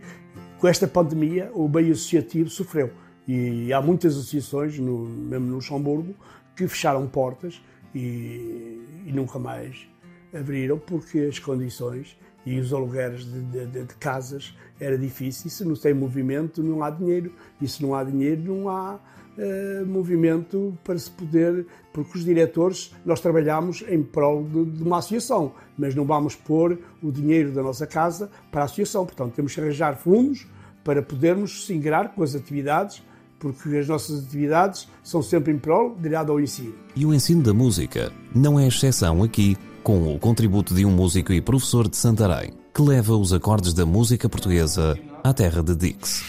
com 0.59 0.69
esta 0.69 0.87
pandemia 0.87 1.51
o 1.55 1.67
meio 1.67 1.93
associativo 1.93 2.51
sofreu. 2.51 2.91
E 3.27 3.73
há 3.73 3.81
muitas 3.81 4.19
associações, 4.19 4.79
no, 4.79 4.99
mesmo 4.99 5.47
no 5.47 5.55
Luxemburgo, 5.55 6.15
que 6.55 6.69
fecharam 6.69 7.07
portas 7.07 7.59
e, 7.95 8.83
e 9.07 9.13
nunca 9.15 9.39
mais 9.39 9.89
abriram 10.35 10.79
porque 10.79 11.21
as 11.21 11.39
condições 11.39 12.19
e 12.47 12.59
os 12.59 12.73
alugueres 12.73 13.25
de, 13.25 13.41
de, 13.41 13.67
de, 13.67 13.95
casas 13.95 14.55
era 14.79 14.99
difícil. 14.99 15.47
E 15.47 15.51
se 15.51 15.65
não 15.65 15.75
tem 15.75 15.95
movimento, 15.95 16.63
não 16.63 16.83
há 16.83 16.91
dinheiro. 16.91 17.33
E 17.61 17.67
se 17.67 17.83
não 17.83 17.95
há 17.95 18.05
dinheiro, 18.05 18.43
não 18.43 18.69
há 18.69 18.95
uh, 18.95 19.87
movimento 19.87 20.77
para 20.85 20.99
se 20.99 21.11
poder. 21.11 21.67
Porque 21.93 22.19
os 22.19 22.25
diretores, 22.25 22.95
nós 23.05 23.21
trabalhamos 23.21 23.83
em 23.89 24.03
prol 24.03 24.45
de, 24.45 24.65
de, 24.65 24.83
uma 24.83 24.99
associação, 24.99 25.53
mas 25.79 25.95
não 25.95 26.05
vamos 26.05 26.35
pôr 26.35 26.79
o 27.03 27.11
dinheiro 27.11 27.53
da 27.53 27.63
nossa 27.63 27.87
casa 27.87 28.31
para 28.51 28.63
a 28.63 28.65
associação. 28.65 29.07
Portanto, 29.07 29.35
temos 29.35 29.55
que 29.55 29.61
arranjar 29.61 29.97
fundos 29.97 30.47
para 30.83 31.03
podermos 31.03 31.67
se 31.67 31.81
com 32.15 32.23
as 32.23 32.35
atividades 32.35 33.03
porque 33.45 33.77
as 33.77 33.87
nossas 33.87 34.25
atividades 34.25 34.89
são 35.03 35.21
sempre 35.21 35.53
em 35.53 35.59
prol 35.59 35.95
ligado 36.01 36.33
ao 36.33 36.41
ensino. 36.41 36.75
E 36.97 37.05
o 37.05 37.13
ensino 37.13 37.43
da 37.43 37.53
música 37.53 38.11
não 38.35 38.59
é 38.59 38.67
exceção 38.67 39.23
aqui 39.23 39.55
com 39.85 40.15
o 40.15 40.19
contributo 40.19 40.75
de 40.75 40.87
um 40.87 40.91
músico 40.91 41.31
e 41.31 41.43
professor 41.43 41.87
de 41.87 41.97
Santarém, 41.99 42.55
que 42.75 42.81
leva 42.81 43.15
os 43.15 43.35
acordes 43.35 43.75
da 43.75 43.85
música 43.85 44.31
portuguesa 44.31 44.99
à 45.23 45.33
terra 45.35 45.63
de 45.63 45.77
Dix. 45.77 46.25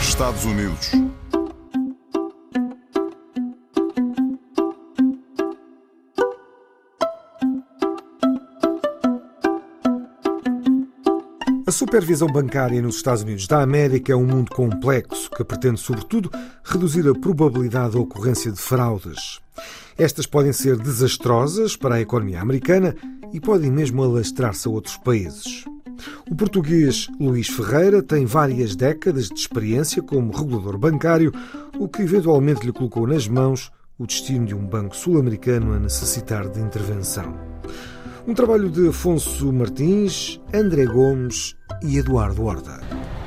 Estados 0.00 0.44
Unidos. 0.44 0.92
A 11.66 11.72
supervisão 11.72 12.28
bancária 12.28 12.82
nos 12.82 12.96
Estados 12.96 13.22
Unidos 13.22 13.46
da 13.46 13.62
América 13.62 14.12
é 14.12 14.16
um 14.16 14.26
mundo 14.26 14.50
complexo 14.50 15.30
que 15.30 15.42
pretende, 15.42 15.80
sobretudo, 15.80 16.30
reduzir 16.62 17.08
a 17.08 17.14
probabilidade 17.14 17.94
da 17.94 18.00
ocorrência 18.00 18.52
de 18.52 18.58
fraudes. 18.58 19.40
Estas 19.96 20.26
podem 20.26 20.52
ser 20.52 20.76
desastrosas 20.76 21.74
para 21.74 21.94
a 21.94 22.00
economia 22.02 22.42
americana 22.42 22.94
e 23.32 23.40
podem 23.40 23.70
mesmo 23.70 24.02
alastrar-se 24.02 24.68
a 24.68 24.70
outros 24.70 24.98
países. 24.98 25.64
O 26.30 26.34
português 26.34 27.08
Luís 27.18 27.48
Ferreira 27.48 28.02
tem 28.02 28.26
várias 28.26 28.76
décadas 28.76 29.28
de 29.28 29.40
experiência 29.40 30.02
como 30.02 30.36
regulador 30.36 30.76
bancário, 30.76 31.32
o 31.78 31.88
que 31.88 32.02
eventualmente 32.02 32.66
lhe 32.66 32.72
colocou 32.72 33.06
nas 33.06 33.26
mãos 33.26 33.72
o 33.98 34.06
destino 34.06 34.44
de 34.44 34.54
um 34.54 34.66
banco 34.66 34.94
sul-americano 34.94 35.72
a 35.72 35.78
necessitar 35.78 36.46
de 36.46 36.60
intervenção. 36.60 37.34
Um 38.26 38.32
trabalho 38.32 38.70
de 38.70 38.88
Afonso 38.88 39.52
Martins, 39.52 40.40
André 40.50 40.86
Gomes 40.86 41.54
e 41.82 41.98
Eduardo 41.98 42.46
Horta. 42.46 42.80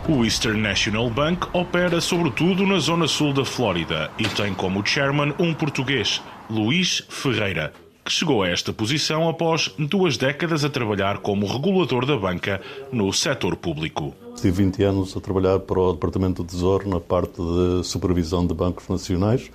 O 0.10 0.26
Eastern 0.26 0.60
National 0.60 1.08
Bank 1.12 1.48
opera 1.54 2.02
sobretudo 2.02 2.66
na 2.66 2.80
zona 2.80 3.08
sul 3.08 3.32
da 3.32 3.46
Flórida 3.46 4.10
e 4.18 4.28
tem 4.28 4.56
como 4.56 4.84
chairman 4.84 5.36
um 5.38 5.54
português, 5.54 6.20
Luís 6.50 7.04
Ferreira, 7.10 7.72
que 8.04 8.12
chegou 8.12 8.42
a 8.42 8.50
esta 8.50 8.74
posição 8.74 9.30
após 9.30 9.72
duas 9.78 10.18
décadas 10.18 10.66
a 10.66 10.70
trabalhar 10.70 11.20
como 11.20 11.46
regulador 11.46 12.04
da 12.04 12.18
banca 12.18 12.60
no 12.92 13.14
setor 13.14 13.56
público. 13.56 14.16
Tive 14.36 14.64
20 14.64 14.84
anos 14.84 15.16
a 15.16 15.20
trabalhar 15.20 15.60
para 15.60 15.80
o 15.80 15.94
Departamento 15.94 16.42
do 16.42 16.50
Tesouro 16.50 16.90
na 16.90 17.00
parte 17.00 17.36
de 17.36 17.84
supervisão 17.84 18.48
de 18.48 18.54
bancos 18.56 18.88
nacionais. 18.90 19.52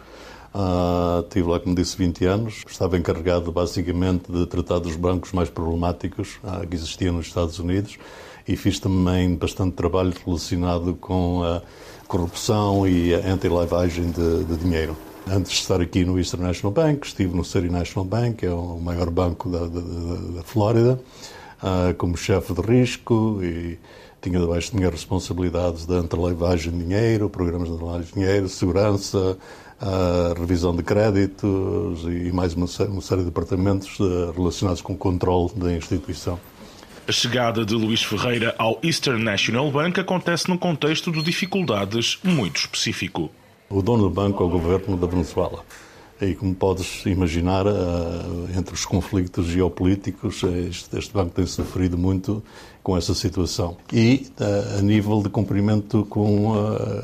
Uh, 0.55 1.23
tive 1.31 1.49
lá, 1.49 1.59
como 1.59 1.75
disse, 1.75 1.97
20 1.97 2.25
anos. 2.27 2.63
Estava 2.69 2.99
encarregado 2.99 3.51
basicamente 3.51 4.31
de 4.31 4.47
tratar 4.47 4.79
dos 4.79 4.97
bancos 4.97 5.33
mais 5.33 5.49
problemáticos 5.49 6.39
uh, 6.45 6.67
que 6.67 6.77
existiam 6.77 7.15
nos 7.15 7.27
Estados 7.27 7.59
Unidos 7.59 7.99
e 8.47 8.57
fiz 8.57 8.79
também 8.79 9.35
bastante 9.35 9.73
trabalho 9.73 10.13
relacionado 10.25 10.95
com 10.95 11.43
a 11.43 11.63
corrupção 12.07 12.87
e 12.87 13.15
a 13.15 13.19
anti-lavagem 13.19 14.11
de, 14.11 14.45
de 14.45 14.57
dinheiro. 14.57 14.97
Antes 15.27 15.53
de 15.53 15.59
estar 15.59 15.81
aqui 15.81 16.05
no 16.05 16.19
Eastern 16.19 16.43
National 16.43 16.73
Bank, 16.73 17.07
estive 17.07 17.35
no 17.35 17.45
City 17.45 17.71
National 17.71 18.05
Bank, 18.05 18.39
que 18.39 18.47
é 18.47 18.51
o 18.51 18.79
maior 18.79 19.09
banco 19.09 19.49
da, 19.49 19.61
da, 19.61 19.81
da 20.37 20.43
Flórida, 20.43 21.01
uh, 21.63 21.95
como 21.95 22.17
chefe 22.17 22.53
de 22.53 22.61
risco 22.61 23.39
e 23.43 23.79
tinha 24.23 24.39
debaixo 24.39 24.71
de 24.71 24.77
minhas 24.77 24.93
responsabilidades 24.93 25.85
de 25.85 25.95
anti-lavagem 25.95 26.73
de 26.73 26.85
dinheiro, 26.85 27.29
programas 27.29 27.69
de 27.69 27.75
anti-lavagem 27.75 28.07
de 28.07 28.15
dinheiro, 28.15 28.49
segurança, 28.49 29.37
revisão 30.39 30.75
de 30.75 30.83
créditos 30.83 32.05
e 32.05 32.31
mais 32.33 32.55
uma, 32.55 32.67
uma 32.89 33.01
série 33.01 33.23
de 33.23 33.27
departamentos 33.27 33.99
uh, 33.99 34.31
relacionados 34.31 34.81
com 34.81 34.93
o 34.93 34.97
controle 34.97 35.51
da 35.57 35.73
instituição. 35.73 36.39
A 37.07 37.11
chegada 37.11 37.65
de 37.65 37.75
Luís 37.75 38.01
Ferreira 38.01 38.55
ao 38.57 38.79
Eastern 38.81 39.23
National 39.25 39.69
Bank 39.73 39.99
acontece 39.99 40.49
num 40.49 40.57
contexto 40.57 41.11
de 41.11 41.21
dificuldades 41.21 42.21
muito 42.23 42.59
específico. 42.59 43.29
O 43.69 43.83
dono 43.83 44.05
do 44.05 44.11
banco 44.11 44.41
é 44.45 44.47
o 44.47 44.49
governo 44.49 44.97
da 44.97 45.09
Venezuela. 45.09 45.65
E 46.23 46.37
como 46.37 46.55
podes 46.55 47.05
imaginar, 47.05 47.67
eh, 47.67 48.57
entre 48.57 48.73
os 48.73 48.85
conflitos 48.85 49.45
geopolíticos, 49.47 50.45
eh, 50.45 50.69
este 50.71 51.13
banco 51.13 51.31
tem 51.31 51.45
sofrido 51.47 51.99
muito 51.99 52.41
com 52.81 52.97
essa 52.97 53.13
situação. 53.13 53.77
E 53.93 54.29
eh, 54.39 54.77
a 54.79 54.83
nível 54.83 55.21
de 55.21 55.29
cumprimento 55.29 56.07
com 56.09 56.53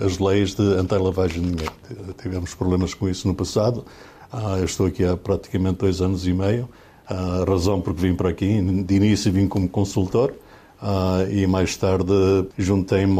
as 0.00 0.20
leis 0.20 0.54
de 0.54 0.62
anti-lavagem 0.62 1.42
de 1.42 1.50
dinheiro. 1.50 1.74
Tivemos 2.22 2.54
problemas 2.54 2.94
com 2.94 3.08
isso 3.08 3.26
no 3.26 3.34
passado. 3.34 3.84
Ah, 4.32 4.56
eu 4.58 4.64
estou 4.64 4.86
aqui 4.86 5.04
há 5.04 5.16
praticamente 5.16 5.78
dois 5.78 6.00
anos 6.00 6.24
e 6.24 6.32
meio. 6.32 6.68
A 7.08 7.44
razão 7.44 7.80
porque 7.80 8.00
vim 8.00 8.14
para 8.14 8.28
aqui, 8.28 8.60
de 8.84 8.94
início 8.94 9.32
vim 9.32 9.48
como 9.48 9.68
consultor. 9.68 10.32
Ah, 10.80 11.26
e 11.28 11.44
mais 11.44 11.76
tarde 11.76 12.12
juntei-me 12.56 13.18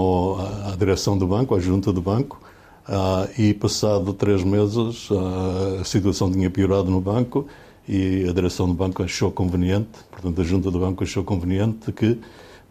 à 0.73 0.77
direção 0.77 1.19
do 1.19 1.27
banco, 1.27 1.57
à 1.57 1.59
junta 1.59 1.93
do 1.93 2.01
banco, 2.01 2.41
Uh, 2.89 3.29
e 3.39 3.53
passado 3.53 4.15
três 4.15 4.43
meses 4.43 5.11
uh, 5.11 5.81
a 5.83 5.85
situação 5.85 6.33
tinha 6.33 6.49
piorado 6.49 6.91
no 6.91 7.03
banco 7.03 7.47
e 7.87 8.27
a 8.27 8.33
direção 8.33 8.67
do 8.67 8.73
banco 8.73 9.03
achou 9.03 9.31
conveniente, 9.31 9.91
portanto 10.11 10.41
a 10.41 10.45
junta 10.45 10.71
do 10.71 10.79
banco 10.79 11.05
achou 11.05 11.23
conveniente 11.23 11.93
que 11.93 12.19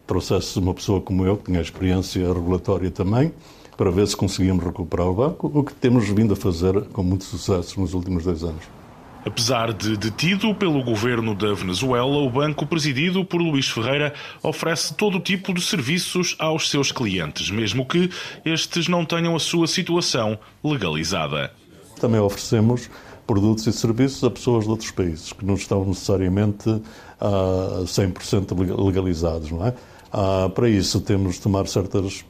trouxesse 0.08 0.58
uma 0.58 0.74
pessoa 0.74 1.00
como 1.00 1.24
eu, 1.24 1.36
que 1.36 1.44
tinha 1.44 1.60
experiência 1.60 2.26
regulatória 2.32 2.90
também, 2.90 3.32
para 3.76 3.92
ver 3.92 4.08
se 4.08 4.16
conseguíamos 4.16 4.64
recuperar 4.64 5.06
o 5.06 5.14
banco, 5.14 5.52
o 5.54 5.62
que 5.62 5.72
temos 5.72 6.08
vindo 6.08 6.32
a 6.32 6.36
fazer 6.36 6.82
com 6.86 7.04
muito 7.04 7.22
sucesso 7.22 7.80
nos 7.80 7.94
últimos 7.94 8.24
dois 8.24 8.42
anos. 8.42 8.77
Apesar 9.24 9.72
de 9.72 9.96
detido 9.96 10.54
pelo 10.54 10.82
governo 10.82 11.34
da 11.34 11.52
Venezuela, 11.52 12.18
o 12.18 12.30
banco 12.30 12.64
presidido 12.64 13.24
por 13.24 13.40
Luís 13.40 13.68
Ferreira 13.68 14.14
oferece 14.42 14.94
todo 14.94 15.20
tipo 15.20 15.52
de 15.52 15.60
serviços 15.60 16.36
aos 16.38 16.70
seus 16.70 16.92
clientes, 16.92 17.50
mesmo 17.50 17.84
que 17.84 18.10
estes 18.44 18.88
não 18.88 19.04
tenham 19.04 19.34
a 19.34 19.40
sua 19.40 19.66
situação 19.66 20.38
legalizada. 20.62 21.52
Também 22.00 22.20
oferecemos 22.20 22.88
produtos 23.26 23.66
e 23.66 23.72
serviços 23.72 24.24
a 24.24 24.30
pessoas 24.30 24.64
de 24.64 24.70
outros 24.70 24.90
países 24.90 25.32
que 25.32 25.44
não 25.44 25.54
estão 25.54 25.84
necessariamente 25.84 26.68
uh, 26.70 26.82
ah, 27.20 27.82
100% 27.84 28.82
legalizados, 28.82 29.50
não 29.50 29.66
é? 29.66 29.74
Uh, 30.10 30.48
para 30.48 30.70
isso 30.70 31.00
temos 31.02 31.34
de 31.34 31.42
tomar 31.42 31.66
certas 31.66 32.24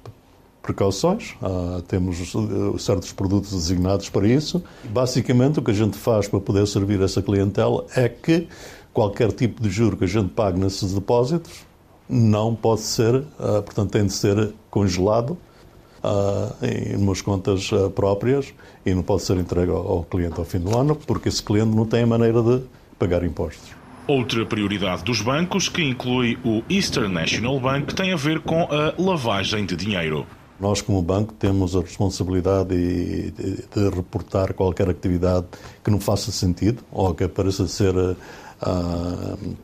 precauções, 0.63 1.35
ah, 1.43 1.81
temos 1.87 2.19
eh, 2.19 2.79
certos 2.79 3.13
produtos 3.13 3.53
designados 3.53 4.09
para 4.09 4.27
isso. 4.27 4.63
Basicamente, 4.85 5.59
o 5.59 5.63
que 5.63 5.71
a 5.71 5.75
gente 5.75 5.97
faz 5.97 6.29
para 6.29 6.41
poder 6.41 6.67
servir 6.67 7.01
essa 7.01 7.23
clientela 7.23 7.87
é 7.97 8.09
que 8.09 8.49
qualquer 8.93 9.33
tipo 9.33 9.63
de 9.63 9.71
juro 9.71 9.97
que 9.97 10.05
a 10.05 10.09
gente 10.09 10.29
pague 10.31 10.59
nesses 10.59 10.93
depósitos 10.93 11.67
não 12.09 12.55
pode 12.55 12.83
ser, 12.83 13.25
ah, 13.39 13.63
portanto, 13.63 13.91
tem 13.91 14.07
de 14.07 14.13
ser 14.13 14.53
congelado 14.71 15.39
ah, 16.03 16.53
em 16.63 16.97
umas 16.97 17.23
contas 17.23 17.71
próprias 17.95 18.53
e 18.85 18.95
não 18.95 19.03
pode 19.03 19.23
ser 19.23 19.37
entregue 19.37 19.71
ao 19.71 20.05
cliente 20.05 20.39
ao 20.39 20.45
fim 20.45 20.59
do 20.59 20.77
ano, 20.77 20.95
porque 20.95 21.29
esse 21.29 21.43
cliente 21.43 21.75
não 21.75 21.87
tem 21.87 22.05
maneira 22.05 22.43
de 22.43 22.63
pagar 22.99 23.25
impostos. 23.25 23.79
Outra 24.09 24.47
prioridade 24.47 25.05
dos 25.05 25.21
bancos, 25.21 25.69
que 25.69 25.83
inclui 25.83 26.39
o 26.43 26.63
Eastern 26.71 27.13
National 27.13 27.61
Bank, 27.61 27.95
tem 27.95 28.11
a 28.11 28.17
ver 28.17 28.41
com 28.41 28.63
a 28.63 28.95
lavagem 28.99 29.67
de 29.67 29.77
dinheiro. 29.77 30.27
Nós, 30.61 30.83
como 30.83 31.01
banco, 31.01 31.33
temos 31.35 31.77
a 31.77 31.81
responsabilidade 31.81 32.71
de, 32.71 33.31
de, 33.31 33.57
de 33.57 33.89
reportar 33.95 34.55
qualquer 34.55 34.89
atividade 34.89 35.47
que 35.85 35.91
não 35.91 36.01
faça 36.01 36.33
sentido 36.33 36.83
ou 36.91 37.15
que 37.15 37.29
pareça 37.29 37.69
ser, 37.69 37.95
uh, 37.95 38.17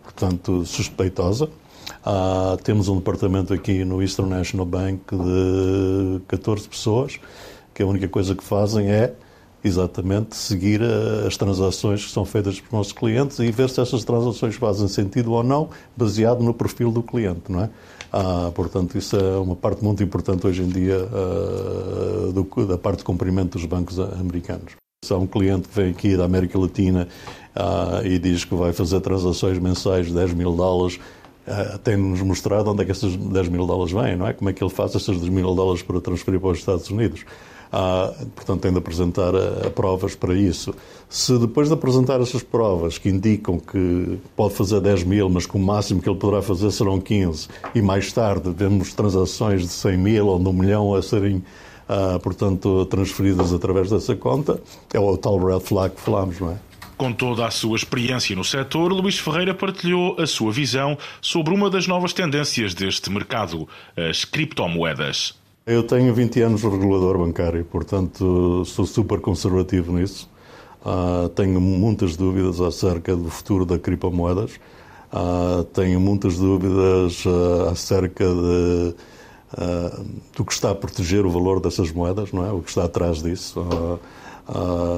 portanto, 0.03 0.65
suspeitosa. 0.65 1.51
Uh, 2.07 2.57
temos 2.63 2.89
um 2.89 2.97
departamento 2.97 3.53
aqui 3.53 3.85
no 3.85 4.01
Eastern 4.01 4.31
National 4.31 4.67
Bank 4.67 5.01
de 5.11 6.21
14 6.29 6.69
pessoas 6.69 7.19
que 7.75 7.83
a 7.83 7.87
única 7.87 8.09
coisa 8.09 8.35
que 8.35 8.45
fazem 8.45 8.91
é 8.91 9.13
exatamente 9.65 10.37
seguir 10.37 10.81
as 11.27 11.37
transações 11.37 12.05
que 12.05 12.11
são 12.13 12.25
feitas 12.25 12.61
pelos 12.61 12.73
nossos 12.73 12.93
clientes 12.93 13.39
e 13.39 13.51
ver 13.51 13.71
se 13.71 13.81
essas 13.81 14.05
transações 14.05 14.55
fazem 14.55 14.87
sentido 14.87 15.33
ou 15.33 15.43
não, 15.43 15.71
baseado 15.97 16.43
no 16.43 16.53
perfil 16.53 16.93
do 16.93 17.03
cliente, 17.03 17.51
não 17.51 17.63
é? 17.63 17.71
Ah, 18.17 18.53
portanto, 18.55 18.97
isso 18.97 19.17
é 19.17 19.37
uma 19.39 19.57
parte 19.57 19.83
muito 19.83 20.01
importante 20.01 20.47
hoje 20.47 20.63
em 20.63 20.69
dia 20.69 20.97
ah, 21.13 22.31
do, 22.33 22.65
da 22.65 22.79
parte 22.79 22.99
de 22.99 23.05
cumprimento 23.05 23.59
dos 23.59 23.67
bancos 23.67 23.99
americanos. 23.99 24.77
Se 25.05 25.13
há 25.13 25.17
um 25.17 25.27
cliente 25.27 25.67
que 25.67 25.75
vem 25.75 25.91
aqui 25.91 26.17
da 26.17 26.25
América 26.25 26.57
Latina 26.57 27.09
ah, 27.57 28.03
e 28.05 28.17
diz 28.21 28.45
que 28.45 28.55
vai 28.55 28.73
fazer 28.73 29.01
transações 29.01 29.59
mensais 29.59 30.07
de 30.07 30.15
10 30.15 30.35
mil 30.35 30.53
dólares, 30.53 31.01
Uh, 31.47 31.77
tem-nos 31.81 32.23
mostrado 32.23 32.71
onde 32.71 32.81
é 32.81 32.85
que 32.87 32.93
esses 32.93 33.15
10 33.15 33.49
mil 33.49 33.67
dólares 33.67 33.93
vêm, 33.93 34.17
não 34.17 34.27
é? 34.27 34.33
Como 34.33 34.49
é 34.49 34.55
que 34.55 34.65
ele 34.65 34.71
faz 34.71 34.95
esses 34.95 35.15
10 35.15 35.29
mil 35.29 35.55
dólares 35.55 35.83
para 35.83 36.01
transferir 36.01 36.41
para 36.41 36.49
os 36.49 36.59
Estados 36.59 36.89
Unidos. 36.89 37.27
Uh, 37.75 38.27
portanto, 38.27 38.61
tem 38.61 38.71
de 38.71 38.79
apresentar 38.79 39.35
uh, 39.35 39.69
provas 39.75 40.15
para 40.15 40.33
isso. 40.33 40.73
Se 41.09 41.37
depois 41.37 41.67
de 41.67 41.75
apresentar 41.75 42.21
essas 42.21 42.41
provas 42.41 42.99
que 42.99 43.09
indicam 43.09 43.59
que 43.59 44.17
pode 44.37 44.55
fazer 44.55 44.81
10 44.81 45.03
mil, 45.03 45.29
mas 45.29 45.45
que 45.45 45.57
o 45.57 45.59
máximo 45.59 46.01
que 46.01 46.09
ele 46.09 46.17
poderá 46.17 46.41
fazer 46.41 46.71
serão 46.71 47.01
15, 47.01 47.49
e 47.75 47.83
mais 47.83 48.13
tarde 48.13 48.55
vemos 48.57 48.95
transações 48.95 49.63
de 49.63 49.69
100 49.69 49.99
mil 49.99 50.27
ou 50.29 50.39
de 50.39 50.49
um 50.49 50.53
milhão 50.53 50.95
a 50.95 51.03
serem, 51.03 51.43
portanto, 52.23 52.87
transferidas 52.87 53.53
através 53.53 53.91
dessa 53.91 54.15
conta, 54.15 54.61
é 54.93 55.01
o 55.01 55.17
tal 55.17 55.39
red 55.39 55.61
flag 55.61 55.97
que 55.97 56.01
falamos, 56.01 56.39
não 56.39 56.53
é? 56.53 56.59
Com 56.97 57.13
toda 57.13 57.45
a 57.45 57.51
sua 57.51 57.77
experiência 57.77 58.37
no 58.37 58.45
setor, 58.45 58.93
Luís 58.93 59.19
Ferreira 59.19 59.53
partilhou 59.53 60.17
a 60.21 60.29
sua 60.29 60.53
visão 60.53 60.97
sobre 61.21 61.53
uma 61.53 61.69
das 61.69 61.89
novas 61.89 62.13
tendências 62.13 62.73
deste 62.73 63.11
mercado, 63.11 63.69
as 63.97 64.25
criptomoedas. 64.25 65.44
Eu 65.67 65.83
tenho 65.83 66.13
20 66.13 66.43
anos 66.43 66.61
de 66.61 66.69
regulador 66.69 67.17
bancário, 67.17 67.65
portanto 67.65 68.67
sou 68.67 68.85
super 68.85 69.19
conservativo 69.19 69.95
nisso. 69.95 70.29
Uh, 70.85 71.31
tenho 71.31 71.59
muitas 71.59 72.19
dúvidas 72.19 72.61
acerca 72.61 73.17
do 73.17 73.31
futuro 73.31 73.65
das 73.65 73.79
criptomoedas. 73.79 74.61
Uh, 75.11 75.65
tenho 75.73 75.99
muitas 75.99 76.37
dúvidas 76.37 77.25
uh, 77.25 77.71
acerca 77.73 78.27
de, 78.27 78.95
do 80.37 80.45
que 80.45 80.53
está 80.53 80.71
a 80.71 80.75
proteger 80.75 81.25
o 81.25 81.31
valor 81.31 81.61
dessas 81.61 81.91
moedas, 81.91 82.31
não 82.31 82.45
é? 82.45 82.53
O 82.53 82.61
que 82.61 82.69
está 82.69 82.85
atrás 82.85 83.23
disso. 83.23 83.65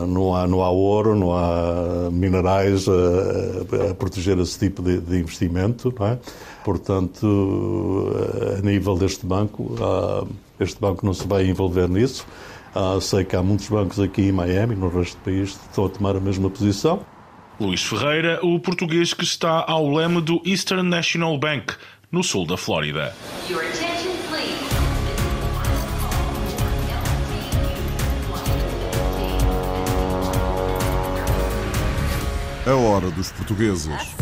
Não, 0.09 0.35
há, 0.35 0.49
não 0.49 0.65
há 0.65 0.71
ouro, 0.71 1.15
não 1.15 1.33
há 1.33 2.11
minerais 2.11 2.89
a, 2.89 3.91
a 3.91 3.95
proteger 3.95 4.37
esse 4.41 4.59
tipo 4.59 4.83
de, 4.83 4.99
de 4.99 5.21
investimento. 5.21 5.95
Não 5.97 6.07
é? 6.09 6.19
Portanto, 6.65 8.11
a 8.59 8.67
nível 8.67 8.97
deste 8.97 9.25
banco, 9.25 9.77
este 10.61 10.81
banco 10.81 11.05
não 11.05 11.15
se 11.15 11.27
vai 11.27 11.47
envolver 11.47 11.89
nisso. 11.89 12.27
Uh, 12.75 13.01
sei 13.01 13.25
que 13.25 13.35
há 13.35 13.43
muitos 13.43 13.69
bancos 13.69 13.99
aqui 13.99 14.23
em 14.23 14.33
Miami, 14.33 14.75
no 14.75 14.89
resto 14.89 15.17
do 15.17 15.25
país, 15.25 15.53
que 15.53 15.69
estão 15.69 15.87
a 15.87 15.89
tomar 15.89 16.17
a 16.17 16.21
mesma 16.21 16.51
posição. 16.51 17.05
Luís 17.59 17.83
Ferreira, 17.83 18.39
o 18.43 18.61
português 18.61 19.15
que 19.15 19.25
está 19.25 19.65
ao 19.67 19.91
leme 19.91 20.21
do 20.21 20.43
Eastern 20.45 20.87
National 20.87 21.39
Bank, 21.39 21.75
no 22.13 22.23
sul 22.23 22.47
da 22.47 22.57
Flórida. 22.57 23.15
A 32.67 32.75
hora 32.75 33.11
dos 33.11 33.31
portugueses. 33.33 34.17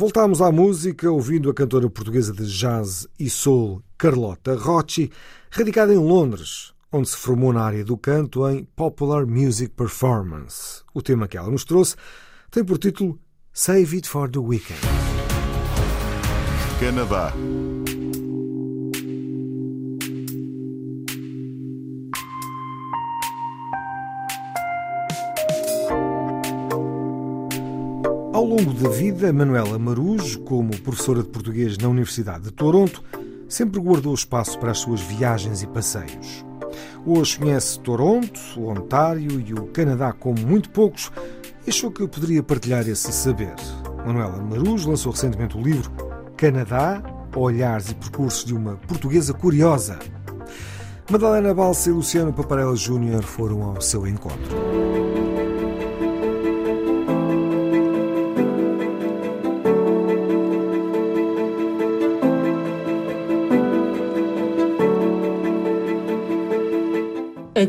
Voltámos 0.00 0.40
à 0.40 0.50
música 0.50 1.10
ouvindo 1.10 1.50
a 1.50 1.52
cantora 1.52 1.90
portuguesa 1.90 2.32
de 2.32 2.46
jazz 2.46 3.06
e 3.18 3.28
soul 3.28 3.82
Carlota 3.98 4.56
Rocci, 4.56 5.10
radicada 5.50 5.92
em 5.92 5.98
Londres, 5.98 6.72
onde 6.90 7.10
se 7.10 7.18
formou 7.18 7.52
na 7.52 7.62
área 7.62 7.84
do 7.84 7.98
canto 7.98 8.48
em 8.48 8.64
Popular 8.74 9.26
Music 9.26 9.74
Performance. 9.74 10.82
O 10.94 11.02
tema 11.02 11.28
que 11.28 11.36
ela 11.36 11.50
nos 11.50 11.64
trouxe 11.64 11.96
tem 12.50 12.64
por 12.64 12.78
título 12.78 13.20
Save 13.52 13.96
It 13.96 14.08
for 14.08 14.30
the 14.30 14.38
Weekend. 14.38 14.80
Canadá. 16.80 17.34
Longo 28.60 28.74
da 28.74 28.90
vida, 28.90 29.32
Manuela 29.32 29.78
Marujo, 29.78 30.40
como 30.40 30.76
professora 30.80 31.22
de 31.22 31.30
português 31.30 31.78
na 31.78 31.88
Universidade 31.88 32.44
de 32.44 32.50
Toronto, 32.50 33.02
sempre 33.48 33.80
guardou 33.80 34.12
espaço 34.12 34.58
para 34.58 34.72
as 34.72 34.78
suas 34.78 35.00
viagens 35.00 35.62
e 35.62 35.66
passeios. 35.66 36.44
Hoje 37.06 37.38
conhece 37.38 37.80
Toronto, 37.80 38.38
o 38.58 38.68
Ontário 38.68 39.40
e 39.40 39.54
o 39.54 39.66
Canadá 39.68 40.12
como 40.12 40.38
muito 40.46 40.68
poucos 40.70 41.10
e 41.66 41.70
achou 41.70 41.90
que 41.90 42.06
poderia 42.06 42.42
partilhar 42.42 42.86
esse 42.86 43.10
saber. 43.12 43.54
Manuela 44.06 44.42
Marujo 44.42 44.90
lançou 44.90 45.12
recentemente 45.12 45.56
o 45.56 45.62
livro 45.62 45.90
Canadá, 46.36 47.02
Olhares 47.34 47.90
e 47.90 47.94
Percursos 47.94 48.44
de 48.44 48.54
uma 48.54 48.76
Portuguesa 48.76 49.32
Curiosa. 49.32 49.98
Madalena 51.10 51.54
Balsa 51.54 51.88
e 51.88 51.92
Luciano 51.92 52.32
Paparella 52.32 52.76
Júnior 52.76 53.22
foram 53.22 53.62
ao 53.62 53.80
seu 53.80 54.06
encontro. 54.06 54.69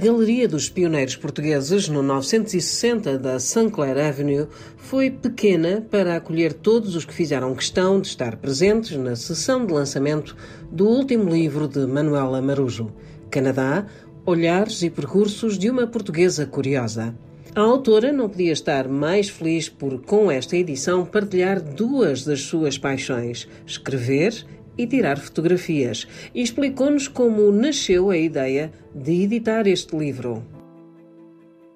Galeria 0.01 0.47
dos 0.47 0.67
Pioneiros 0.67 1.15
Portugueses, 1.15 1.87
no 1.87 2.01
960 2.01 3.19
da 3.19 3.39
St. 3.39 3.69
Clair 3.69 3.99
Avenue, 3.99 4.47
foi 4.75 5.11
pequena 5.11 5.85
para 5.91 6.15
acolher 6.15 6.53
todos 6.53 6.95
os 6.95 7.05
que 7.05 7.13
fizeram 7.13 7.53
questão 7.53 8.01
de 8.01 8.07
estar 8.07 8.37
presentes 8.37 8.97
na 8.97 9.15
sessão 9.15 9.63
de 9.63 9.71
lançamento 9.71 10.35
do 10.71 10.87
último 10.87 11.29
livro 11.29 11.67
de 11.67 11.85
Manuela 11.85 12.41
Marujo, 12.41 12.91
Canadá, 13.29 13.85
Olhares 14.25 14.81
e 14.81 14.89
Percursos 14.89 15.55
de 15.55 15.69
uma 15.69 15.85
Portuguesa 15.85 16.47
Curiosa. 16.47 17.13
A 17.53 17.61
autora 17.61 18.11
não 18.11 18.27
podia 18.27 18.53
estar 18.53 18.87
mais 18.87 19.29
feliz 19.29 19.69
por, 19.69 20.01
com 20.01 20.31
esta 20.31 20.57
edição, 20.57 21.05
partilhar 21.05 21.61
duas 21.61 22.25
das 22.25 22.41
suas 22.41 22.75
paixões: 22.75 23.47
escrever 23.67 24.33
e 24.81 24.87
tirar 24.87 25.19
fotografias, 25.19 26.07
e 26.33 26.41
explicou-nos 26.41 27.07
como 27.07 27.51
nasceu 27.51 28.09
a 28.09 28.17
ideia 28.17 28.71
de 28.93 29.23
editar 29.23 29.67
este 29.67 29.95
livro. 29.95 30.43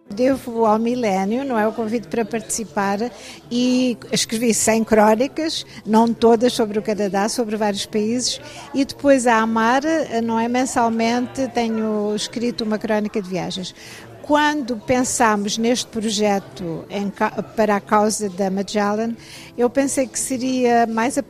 Devo 0.10 0.66
ao 0.66 0.78
milénio, 0.78 1.44
não 1.44 1.58
é? 1.58 1.68
O 1.68 1.72
convite 1.72 2.08
para 2.08 2.24
participar 2.24 3.00
e 3.50 3.98
escrevi 4.12 4.54
100 4.54 4.84
crónicas, 4.84 5.66
não 5.86 6.14
todas 6.14 6.54
sobre 6.54 6.78
o 6.78 6.82
Canadá, 6.82 7.28
sobre 7.28 7.56
vários 7.56 7.88
países, 7.88 8.40
e 8.74 8.86
depois 8.86 9.26
a 9.26 9.38
Amar, 9.38 9.82
não 10.24 10.40
é? 10.40 10.48
Mensalmente 10.48 11.48
tenho 11.50 12.16
escrito 12.16 12.64
uma 12.64 12.78
crónica 12.78 13.20
de 13.20 13.28
viagens. 13.28 13.74
Quando 14.22 14.78
pensámos 14.78 15.58
neste 15.58 15.88
projeto 15.88 16.86
em, 16.90 17.12
para 17.56 17.76
a 17.76 17.80
causa 17.80 18.30
da 18.30 18.50
Magellan, 18.50 19.16
eu 19.58 19.70
pensei 19.70 20.08
que 20.08 20.18
seria 20.18 20.88
mais 20.88 21.18
a, 21.18 21.24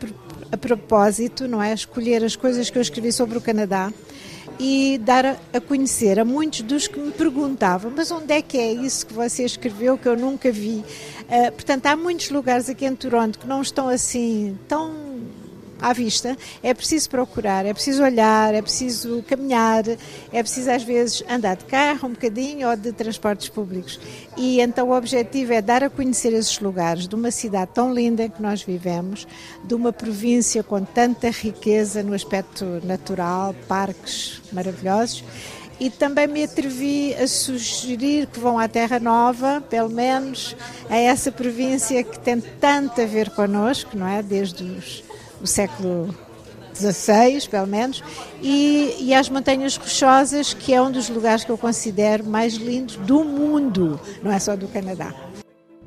a 0.51 0.57
propósito, 0.57 1.47
não 1.47 1.61
é? 1.61 1.73
Escolher 1.73 2.23
as 2.23 2.35
coisas 2.35 2.69
que 2.69 2.77
eu 2.77 2.81
escrevi 2.81 3.11
sobre 3.11 3.37
o 3.37 3.41
Canadá 3.41 3.91
e 4.59 4.97
dar 4.99 5.37
a 5.53 5.59
conhecer 5.59 6.19
a 6.19 6.25
muitos 6.25 6.61
dos 6.61 6.87
que 6.87 6.99
me 6.99 7.11
perguntavam: 7.11 7.91
mas 7.95 8.11
onde 8.11 8.33
é 8.33 8.41
que 8.41 8.57
é 8.57 8.71
isso 8.71 9.05
que 9.05 9.13
você 9.13 9.43
escreveu 9.43 9.97
que 9.97 10.07
eu 10.07 10.17
nunca 10.17 10.51
vi? 10.51 10.83
Uh, 11.23 11.51
portanto, 11.51 11.85
há 11.87 11.95
muitos 11.95 12.29
lugares 12.29 12.69
aqui 12.69 12.85
em 12.85 12.95
Toronto 12.95 13.39
que 13.39 13.47
não 13.47 13.61
estão 13.61 13.89
assim 13.89 14.57
tão 14.67 15.04
à 15.85 15.93
vista, 15.93 16.35
é 16.63 16.73
preciso 16.73 17.07
procurar, 17.11 17.63
é 17.63 17.71
preciso 17.71 18.03
olhar, 18.03 18.55
é 18.55 18.61
preciso 18.61 19.23
caminhar, 19.27 19.83
é 20.33 20.41
preciso 20.41 20.71
às 20.71 20.83
vezes 20.83 21.23
andar 21.29 21.55
de 21.55 21.65
carro 21.65 22.07
um 22.07 22.11
bocadinho 22.11 22.67
ou 22.67 22.75
de 22.75 22.91
transportes 22.91 23.49
públicos. 23.49 23.99
E 24.35 24.59
então 24.59 24.89
o 24.89 24.97
objetivo 24.97 25.53
é 25.53 25.61
dar 25.61 25.83
a 25.83 25.89
conhecer 25.89 26.33
esses 26.33 26.59
lugares 26.59 27.07
de 27.07 27.13
uma 27.13 27.29
cidade 27.29 27.69
tão 27.71 27.93
linda 27.93 28.23
em 28.23 28.29
que 28.31 28.41
nós 28.41 28.63
vivemos, 28.63 29.27
de 29.63 29.75
uma 29.75 29.93
província 29.93 30.63
com 30.63 30.83
tanta 30.83 31.29
riqueza 31.29 32.01
no 32.01 32.15
aspecto 32.15 32.65
natural, 32.83 33.53
parques 33.67 34.41
maravilhosos 34.51 35.23
e 35.79 35.89
também 35.89 36.25
me 36.25 36.43
atrevi 36.43 37.13
a 37.13 37.27
sugerir 37.27 38.27
que 38.27 38.39
vão 38.39 38.57
à 38.57 38.67
Terra 38.67 38.99
Nova, 38.99 39.61
pelo 39.61 39.89
menos 39.89 40.55
a 40.89 40.95
essa 40.95 41.31
província 41.31 42.03
que 42.03 42.17
tem 42.17 42.39
tanto 42.39 43.01
a 43.01 43.05
ver 43.05 43.29
connosco, 43.31 43.95
não 43.97 44.07
é? 44.07 44.23
Desde 44.23 44.63
os 44.63 45.03
do 45.45 45.47
século 45.47 46.13
XVI, 46.73 47.47
pelo 47.49 47.67
menos, 47.67 48.03
e, 48.41 48.95
e 48.99 49.13
às 49.13 49.29
Montanhas 49.29 49.77
Rochosas, 49.77 50.53
que 50.55 50.73
é 50.73 50.81
um 50.81 50.91
dos 50.91 51.07
lugares 51.07 51.43
que 51.43 51.51
eu 51.51 51.57
considero 51.57 52.25
mais 52.25 52.55
lindos 52.55 52.95
do 52.97 53.23
mundo, 53.23 53.99
não 54.23 54.31
é 54.31 54.39
só 54.39 54.55
do 54.55 54.67
Canadá. 54.67 55.13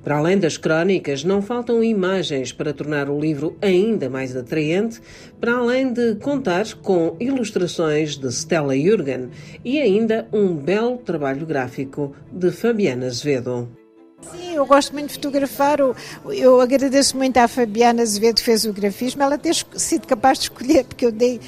Para 0.04 0.18
além 0.18 0.38
das 0.38 0.56
crónicas, 0.56 1.24
não 1.24 1.42
faltam 1.42 1.82
imagens 1.82 2.52
para 2.52 2.72
tornar 2.72 3.10
o 3.10 3.20
livro 3.20 3.58
ainda 3.60 4.08
mais 4.08 4.34
atraente, 4.34 5.00
para 5.40 5.56
além 5.56 5.92
de 5.92 6.14
contar 6.14 6.72
com 6.76 7.16
ilustrações 7.18 8.16
de 8.16 8.28
Stella 8.28 8.76
Jürgen 8.76 9.28
e 9.64 9.78
ainda 9.80 10.26
um 10.32 10.54
belo 10.54 10.98
trabalho 10.98 11.44
gráfico 11.44 12.14
de 12.32 12.52
Fabiana 12.52 13.06
Azevedo. 13.06 13.68
Sim, 14.20 14.54
eu 14.54 14.66
gosto 14.66 14.92
muito 14.92 15.08
de 15.08 15.14
fotografar. 15.14 15.78
Eu 16.26 16.60
agradeço 16.60 17.16
muito 17.16 17.36
à 17.36 17.46
Fabiana 17.46 18.02
Azevedo 18.02 18.36
que 18.36 18.42
fez 18.42 18.64
o 18.64 18.72
grafismo, 18.72 19.22
ela 19.22 19.38
ter 19.38 19.54
sido 19.76 20.06
capaz 20.06 20.38
de 20.38 20.44
escolher, 20.44 20.84
porque 20.86 21.06
eu 21.06 21.12
dei 21.12 21.40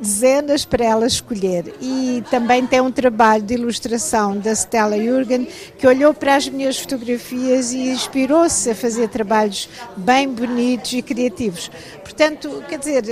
dezenas 0.00 0.64
para 0.64 0.84
ela 0.84 1.06
escolher. 1.06 1.74
E 1.80 2.22
também 2.30 2.66
tem 2.66 2.80
um 2.80 2.90
trabalho 2.90 3.42
de 3.42 3.54
ilustração 3.54 4.36
da 4.38 4.52
Stella 4.52 4.96
Jürgen, 4.96 5.46
que 5.78 5.86
olhou 5.86 6.14
para 6.14 6.36
as 6.36 6.48
minhas 6.48 6.78
fotografias 6.78 7.72
e 7.72 7.88
inspirou-se 7.88 8.70
a 8.70 8.74
fazer 8.74 9.08
trabalhos 9.08 9.68
bem 9.96 10.28
bonitos 10.28 10.92
e 10.92 11.02
criativos. 11.02 11.70
Portanto, 12.02 12.62
quer 12.68 12.78
dizer, 12.78 13.04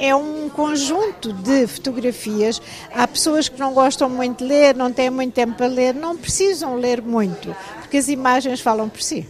é 0.00 0.14
um 0.14 0.48
conjunto 0.48 1.32
de 1.32 1.66
fotografias. 1.66 2.60
Há 2.94 3.06
pessoas 3.06 3.48
que 3.48 3.58
não 3.58 3.72
gostam 3.72 4.08
muito 4.08 4.38
de 4.38 4.48
ler, 4.48 4.74
não 4.74 4.92
têm 4.92 5.10
muito 5.10 5.34
tempo 5.34 5.54
para 5.54 5.66
ler, 5.66 5.94
não 5.94 6.16
precisam 6.16 6.76
ler 6.76 7.02
muito, 7.02 7.54
porque 7.80 7.96
as 7.96 8.08
imagens 8.08 8.60
falam 8.60 8.88
por 8.88 9.02
si. 9.02 9.26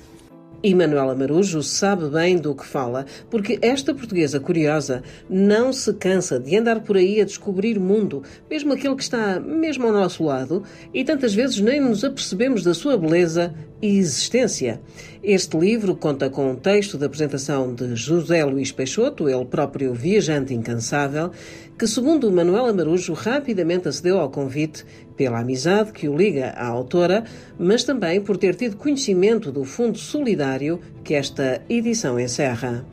E 0.65 0.75
Manuela 0.75 1.15
Marujo 1.15 1.63
sabe 1.63 2.09
bem 2.09 2.39
do 2.39 2.55
que 2.55 2.65
fala, 2.65 3.05
porque 3.29 3.59
esta 3.61 3.95
portuguesa 3.95 4.41
curiosa 4.41 5.03
não 5.29 5.75
se 5.75 5.93
cansa 5.93 6.41
de 6.41 6.57
andar 6.57 6.81
por 6.81 6.97
aí 6.97 7.21
a 7.21 7.25
descobrir 7.27 7.79
mundo, 7.79 8.23
mesmo 8.49 8.73
aquele 8.73 8.97
que 8.97 9.03
está 9.03 9.39
mesmo 9.39 9.87
ao 9.87 9.93
nosso 9.93 10.25
lado, 10.25 10.63
e 10.95 11.05
tantas 11.05 11.35
vezes 11.35 11.61
nem 11.61 11.83
nos 11.83 12.03
apercebemos 12.03 12.65
da 12.65 12.73
sua 12.73 12.97
beleza 12.97 13.55
e 13.83 13.99
existência. 13.99 14.81
Este 15.23 15.59
livro 15.59 15.95
conta 15.95 16.31
com 16.31 16.53
um 16.53 16.57
texto 16.57 16.97
de 16.97 17.05
apresentação 17.05 17.75
de 17.75 17.95
José 17.95 18.43
Luís 18.43 18.73
Peixoto, 18.73 19.29
ele 19.29 19.45
próprio 19.45 19.93
viajante 19.93 20.55
incansável, 20.55 21.31
que, 21.79 21.87
segundo 21.87 22.31
Manuela 22.33 22.73
Marujo, 22.73 23.13
rapidamente 23.13 23.89
acedeu 23.89 24.19
ao 24.19 24.31
convite 24.31 24.87
pela 25.17 25.41
amizade 25.41 25.93
que 25.93 26.09
o 26.09 26.17
liga 26.17 26.51
à 26.57 26.67
autora, 26.67 27.25
mas 27.59 27.85
também 27.85 28.21
por 28.21 28.37
ter 28.37 28.55
tido 28.55 28.77
conhecimento 28.77 29.53
do 29.53 29.65
fundo 29.65 29.99
solidário 29.99 30.81
que 31.03 31.15
esta 31.15 31.63
edição 31.69 32.19
encerra. 32.19 32.85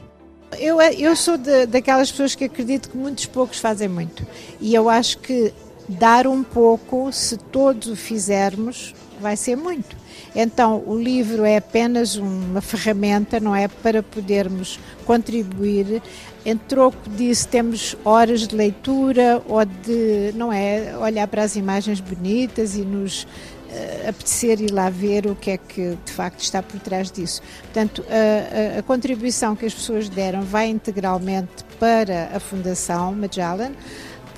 Eu, 0.60 0.82
eu 0.82 1.16
sou 1.16 1.38
de, 1.38 1.66
daquelas 1.66 2.12
pessoas 2.12 2.36
que 2.36 2.44
acredito 2.44 2.90
que 2.90 2.98
muitos 2.98 3.26
poucos 3.26 3.60
fazem 3.60 3.88
muito. 3.88 4.26
E 4.60 4.76
eu 4.76 4.90
acho 4.90 5.18
que 5.20 5.54
dar 5.88 6.28
um 6.28 6.44
pouco, 6.44 7.12
se 7.12 7.38
todos 7.38 7.88
o 7.88 7.96
fizermos, 7.96 8.94
vai 9.20 9.38
ser 9.38 9.56
muito. 9.56 9.96
Então, 10.36 10.82
o 10.86 10.98
livro 10.98 11.44
é 11.44 11.58
apenas 11.58 12.16
uma 12.16 12.62
ferramenta, 12.62 13.40
não 13.40 13.56
é? 13.56 13.68
Para 13.68 14.02
podermos 14.02 14.80
contribuir. 15.06 16.02
Em 16.44 16.58
troco 16.58 16.98
disso, 17.10 17.48
temos 17.48 17.96
horas 18.04 18.48
de 18.48 18.56
leitura 18.56 19.42
ou 19.48 19.64
de, 19.64 20.32
não 20.34 20.52
é? 20.52 20.98
Olhar 20.98 21.28
para 21.28 21.44
as 21.44 21.56
imagens 21.56 22.00
bonitas 22.00 22.76
e 22.76 22.82
nos 22.82 23.24
uh, 23.24 24.10
apetecer 24.10 24.60
ir 24.60 24.72
lá 24.72 24.90
ver 24.90 25.28
o 25.28 25.36
que 25.36 25.52
é 25.52 25.58
que 25.58 25.96
de 26.04 26.12
facto 26.12 26.40
está 26.40 26.64
por 26.64 26.80
trás 26.80 27.12
disso. 27.12 27.44
Portanto, 27.62 28.04
a, 28.10 28.78
a, 28.78 28.80
a 28.80 28.84
contribuição 28.84 29.56
que 29.56 29.68
as 29.68 29.74
pessoas 29.74 30.10
deram 30.10 30.42
vai 30.42 30.68
integralmente 30.68 31.64
para 31.80 32.32
a 32.34 32.40
Fundação 32.40 33.14
Magellan 33.14 33.72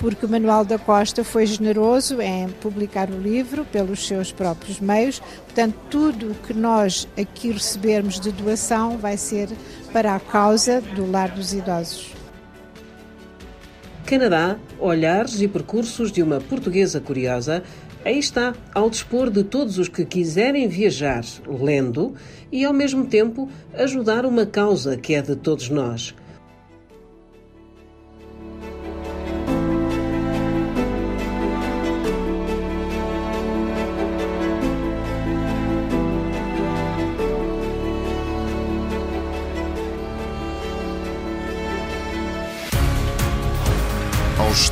porque 0.04 0.26
o 0.26 0.28
Manuel 0.28 0.66
da 0.66 0.78
Costa 0.78 1.24
foi 1.24 1.46
generoso 1.46 2.20
em 2.20 2.46
publicar 2.60 3.08
o 3.08 3.18
livro 3.18 3.64
pelos 3.64 4.06
seus 4.06 4.30
próprios 4.30 4.78
meios. 4.78 5.18
Portanto, 5.46 5.74
tudo 5.88 6.32
o 6.32 6.34
que 6.34 6.52
nós 6.52 7.08
aqui 7.18 7.50
recebermos 7.50 8.20
de 8.20 8.30
doação 8.30 8.98
vai 8.98 9.16
ser 9.16 9.48
para 9.94 10.14
a 10.14 10.20
causa 10.20 10.82
do 10.82 11.10
Lar 11.10 11.30
dos 11.30 11.54
Idosos. 11.54 12.12
Canadá, 14.04 14.58
olhares 14.78 15.40
e 15.40 15.48
percursos 15.48 16.12
de 16.12 16.22
uma 16.22 16.38
portuguesa 16.38 17.00
curiosa. 17.00 17.62
Aí 18.04 18.18
está, 18.18 18.52
ao 18.74 18.90
dispor 18.90 19.30
de 19.30 19.42
todos 19.42 19.78
os 19.78 19.88
que 19.88 20.04
quiserem 20.04 20.68
viajar 20.68 21.24
lendo 21.48 22.12
e, 22.52 22.62
ao 22.62 22.74
mesmo 22.74 23.06
tempo, 23.06 23.48
ajudar 23.72 24.26
uma 24.26 24.44
causa 24.44 24.98
que 24.98 25.14
é 25.14 25.22
de 25.22 25.34
todos 25.34 25.70
nós. 25.70 26.14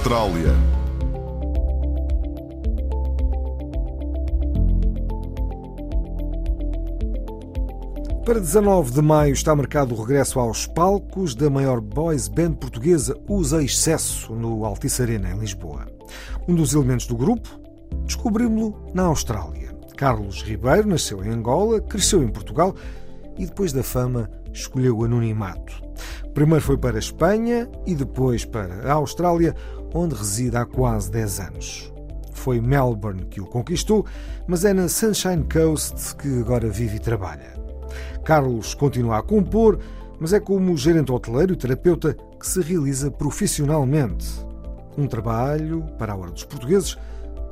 Austrália. 0.03 0.53
Para 8.27 8.41
19 8.41 8.91
de 8.91 9.01
maio 9.01 9.33
está 9.33 9.55
marcado 9.55 9.95
o 9.95 10.03
regresso 10.03 10.41
aos 10.41 10.67
palcos 10.67 11.37
da 11.37 11.49
maior 11.49 11.81
boys 11.81 12.27
band 12.27 12.55
portuguesa 12.55 13.17
Usa 13.29 13.62
Excesso 13.62 14.35
no 14.35 14.65
Altice 14.65 15.03
Arena, 15.03 15.31
em 15.31 15.38
Lisboa. 15.38 15.87
Um 16.49 16.57
dos 16.57 16.75
elementos 16.75 17.07
do 17.07 17.15
grupo 17.15 17.61
descobrimos-lo 18.05 18.91
na 18.93 19.05
Austrália. 19.05 19.71
Carlos 19.97 20.43
Ribeiro 20.43 20.88
nasceu 20.88 21.25
em 21.25 21.29
Angola, 21.29 21.81
cresceu 21.81 22.25
em 22.25 22.29
Portugal 22.29 22.75
e 23.38 23.47
depois 23.47 23.73
da 23.73 23.85
fama 23.85 24.29
escolheu 24.53 24.99
o 24.99 25.05
anonimato. 25.05 25.81
Primeiro 26.35 26.64
foi 26.64 26.79
para 26.79 26.97
a 26.97 26.99
Espanha 26.99 27.68
e 27.87 27.95
depois 27.95 28.45
para 28.45 28.90
a 28.90 28.95
Austrália, 28.95 29.55
onde 29.95 30.14
reside 30.14 30.57
há 30.57 30.64
quase 30.64 31.11
10 31.11 31.40
anos. 31.40 31.92
Foi 32.33 32.61
Melbourne 32.61 33.27
que 33.27 33.40
o 33.40 33.47
conquistou, 33.47 34.07
mas 34.47 34.64
é 34.64 34.73
na 34.73 34.88
Sunshine 34.88 35.45
Coast 35.45 36.16
que 36.16 36.40
agora 36.40 36.71
vive 36.71 36.97
e 36.97 37.01
trabalha. 37.01 37.53
Carlos 38.25 38.75
continua 38.75 39.18
a 39.18 39.23
compor, 39.23 39.79
mas 40.18 40.33
é 40.33 40.40
como 40.40 40.77
gerente 40.77 41.12
hoteleiro 41.12 41.53
e 41.53 41.57
terapeuta 41.57 42.16
que 42.40 42.47
se 42.47 42.61
realiza 42.62 43.11
profissionalmente. 43.11 44.27
Um 44.97 45.07
trabalho 45.07 45.85
para 45.99 46.14
a 46.14 46.16
hora 46.16 46.31
dos 46.31 46.45
portugueses 46.45 46.97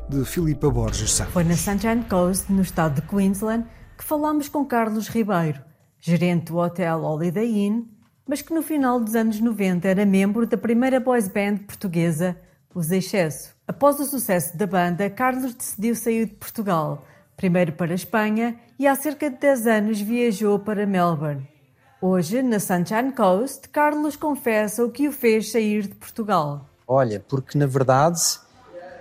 de 0.08 0.24
Filipa 0.24 0.70
Borges 0.70 1.12
Santos. 1.12 1.34
Foi 1.34 1.44
na 1.44 1.56
Sunshine 1.56 2.04
Coast, 2.04 2.50
no 2.50 2.62
estado 2.62 3.00
de 3.00 3.02
Queensland, 3.06 3.66
que 3.96 4.04
falámos 4.04 4.48
com 4.48 4.64
Carlos 4.64 5.08
Ribeiro, 5.08 5.60
gerente 6.00 6.46
do 6.46 6.58
hotel 6.58 7.02
Holiday 7.02 7.66
Inn, 7.66 7.84
mas 8.30 8.40
que 8.40 8.54
no 8.54 8.62
final 8.62 9.00
dos 9.00 9.16
anos 9.16 9.40
90 9.40 9.88
era 9.88 10.06
membro 10.06 10.46
da 10.46 10.56
primeira 10.56 11.00
boys 11.00 11.26
band 11.26 11.56
portuguesa, 11.66 12.36
Os 12.72 12.92
Excesso. 12.92 13.50
Após 13.66 13.98
o 13.98 14.04
sucesso 14.04 14.56
da 14.56 14.68
banda, 14.68 15.10
Carlos 15.10 15.52
decidiu 15.52 15.96
sair 15.96 16.26
de 16.26 16.34
Portugal, 16.34 17.04
primeiro 17.36 17.72
para 17.72 17.90
a 17.90 17.94
Espanha 17.96 18.54
e 18.78 18.86
há 18.86 18.94
cerca 18.94 19.28
de 19.28 19.36
10 19.36 19.66
anos 19.66 20.00
viajou 20.00 20.60
para 20.60 20.86
Melbourne. 20.86 21.44
Hoje, 22.00 22.40
na 22.40 22.60
Sunshine 22.60 23.10
Coast, 23.10 23.68
Carlos 23.68 24.14
confessa 24.14 24.84
o 24.84 24.92
que 24.92 25.08
o 25.08 25.12
fez 25.12 25.50
sair 25.50 25.88
de 25.88 25.96
Portugal. 25.96 26.64
Olha, 26.86 27.18
porque 27.28 27.58
na 27.58 27.66
verdade 27.66 28.20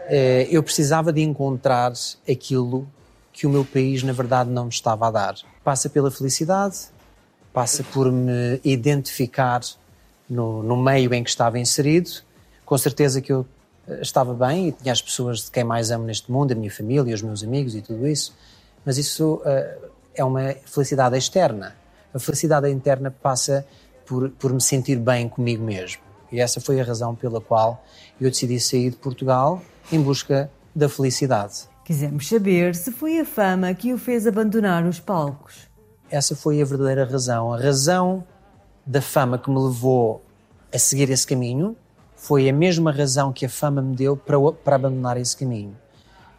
eh, 0.08 0.48
eu 0.50 0.64
precisava 0.64 1.14
de 1.14 1.22
encontrar 1.22 1.94
aquilo 2.28 2.88
que 3.32 3.46
o 3.46 3.50
meu 3.52 3.64
país 3.64 4.02
na 4.02 4.12
verdade 4.12 4.50
não 4.50 4.64
me 4.64 4.72
estava 4.72 5.08
a 5.08 5.12
dar. 5.12 5.36
Passa 5.64 5.88
pela 5.88 6.10
felicidade, 6.10 6.90
passa 7.54 7.84
por 7.84 8.12
me 8.12 8.60
identificar 8.64 9.62
no, 10.30 10.62
no 10.62 10.78
meio 10.78 11.14
em 11.14 11.24
que 11.24 11.30
estava 11.30 11.58
inserido. 11.58 12.10
Com 12.66 12.78
certeza 12.78 13.22
que 13.22 13.32
eu 13.32 13.46
eh, 13.88 14.00
estava 14.02 14.34
bem 14.34 14.70
e 14.70 14.72
tinha 14.72 14.92
as 14.92 15.02
pessoas 15.02 15.46
de 15.46 15.52
quem 15.52 15.64
mais 15.64 15.92
amo 15.92 16.06
neste 16.06 16.32
mundo, 16.32 16.52
a 16.52 16.56
minha 16.56 16.72
família, 16.72 17.14
os 17.14 17.22
meus 17.22 17.44
amigos 17.44 17.76
e 17.76 17.82
tudo 17.82 18.08
isso, 18.08 18.36
mas 18.86 18.98
isso 18.98 19.36
uh, 19.36 19.90
é 20.14 20.24
uma 20.24 20.56
felicidade 20.66 21.18
externa. 21.18 21.76
A 22.14 22.20
felicidade 22.20 22.70
interna 22.70 23.12
passa 23.12 23.66
por, 24.06 24.30
por 24.32 24.54
me 24.54 24.62
sentir 24.62 24.98
bem 24.98 25.28
comigo 25.28 25.64
mesmo. 25.64 26.02
E 26.32 26.40
essa 26.40 26.62
foi 26.62 26.80
a 26.80 26.84
razão 26.84 27.16
pela 27.16 27.42
qual 27.42 27.84
eu 28.22 28.30
decidi 28.30 28.60
sair 28.60 28.92
de 28.92 28.98
Portugal 28.98 29.62
em 29.92 30.02
busca 30.02 30.50
da 30.76 30.88
felicidade. 30.88 31.68
Quisemos 31.84 32.28
saber 32.28 32.76
se 32.76 32.92
foi 32.92 33.20
a 33.20 33.26
fama 33.26 33.74
que 33.74 33.92
o 33.92 33.98
fez 33.98 34.28
abandonar 34.28 34.86
os 34.86 35.00
palcos. 35.00 35.69
Essa 36.12 36.36
foi 36.36 36.62
a 36.62 36.66
verdadeira 36.66 37.06
razão. 37.06 37.54
A 37.54 37.58
razão 37.58 38.24
da 38.86 39.02
fama 39.02 39.38
que 39.38 39.50
me 39.50 39.60
levou 39.60 40.24
a 40.74 40.80
seguir 40.80 41.10
esse 41.10 41.26
caminho 41.26 41.76
foi 42.16 42.50
a 42.50 42.54
mesma 42.54 42.92
razão 42.92 43.32
que 43.32 43.46
a 43.46 43.50
fama 43.50 43.82
me 43.82 43.96
deu 43.96 44.18
para, 44.18 44.38
para 44.52 44.76
abandonar 44.76 45.18
esse 45.18 45.38
caminho. 45.38 45.76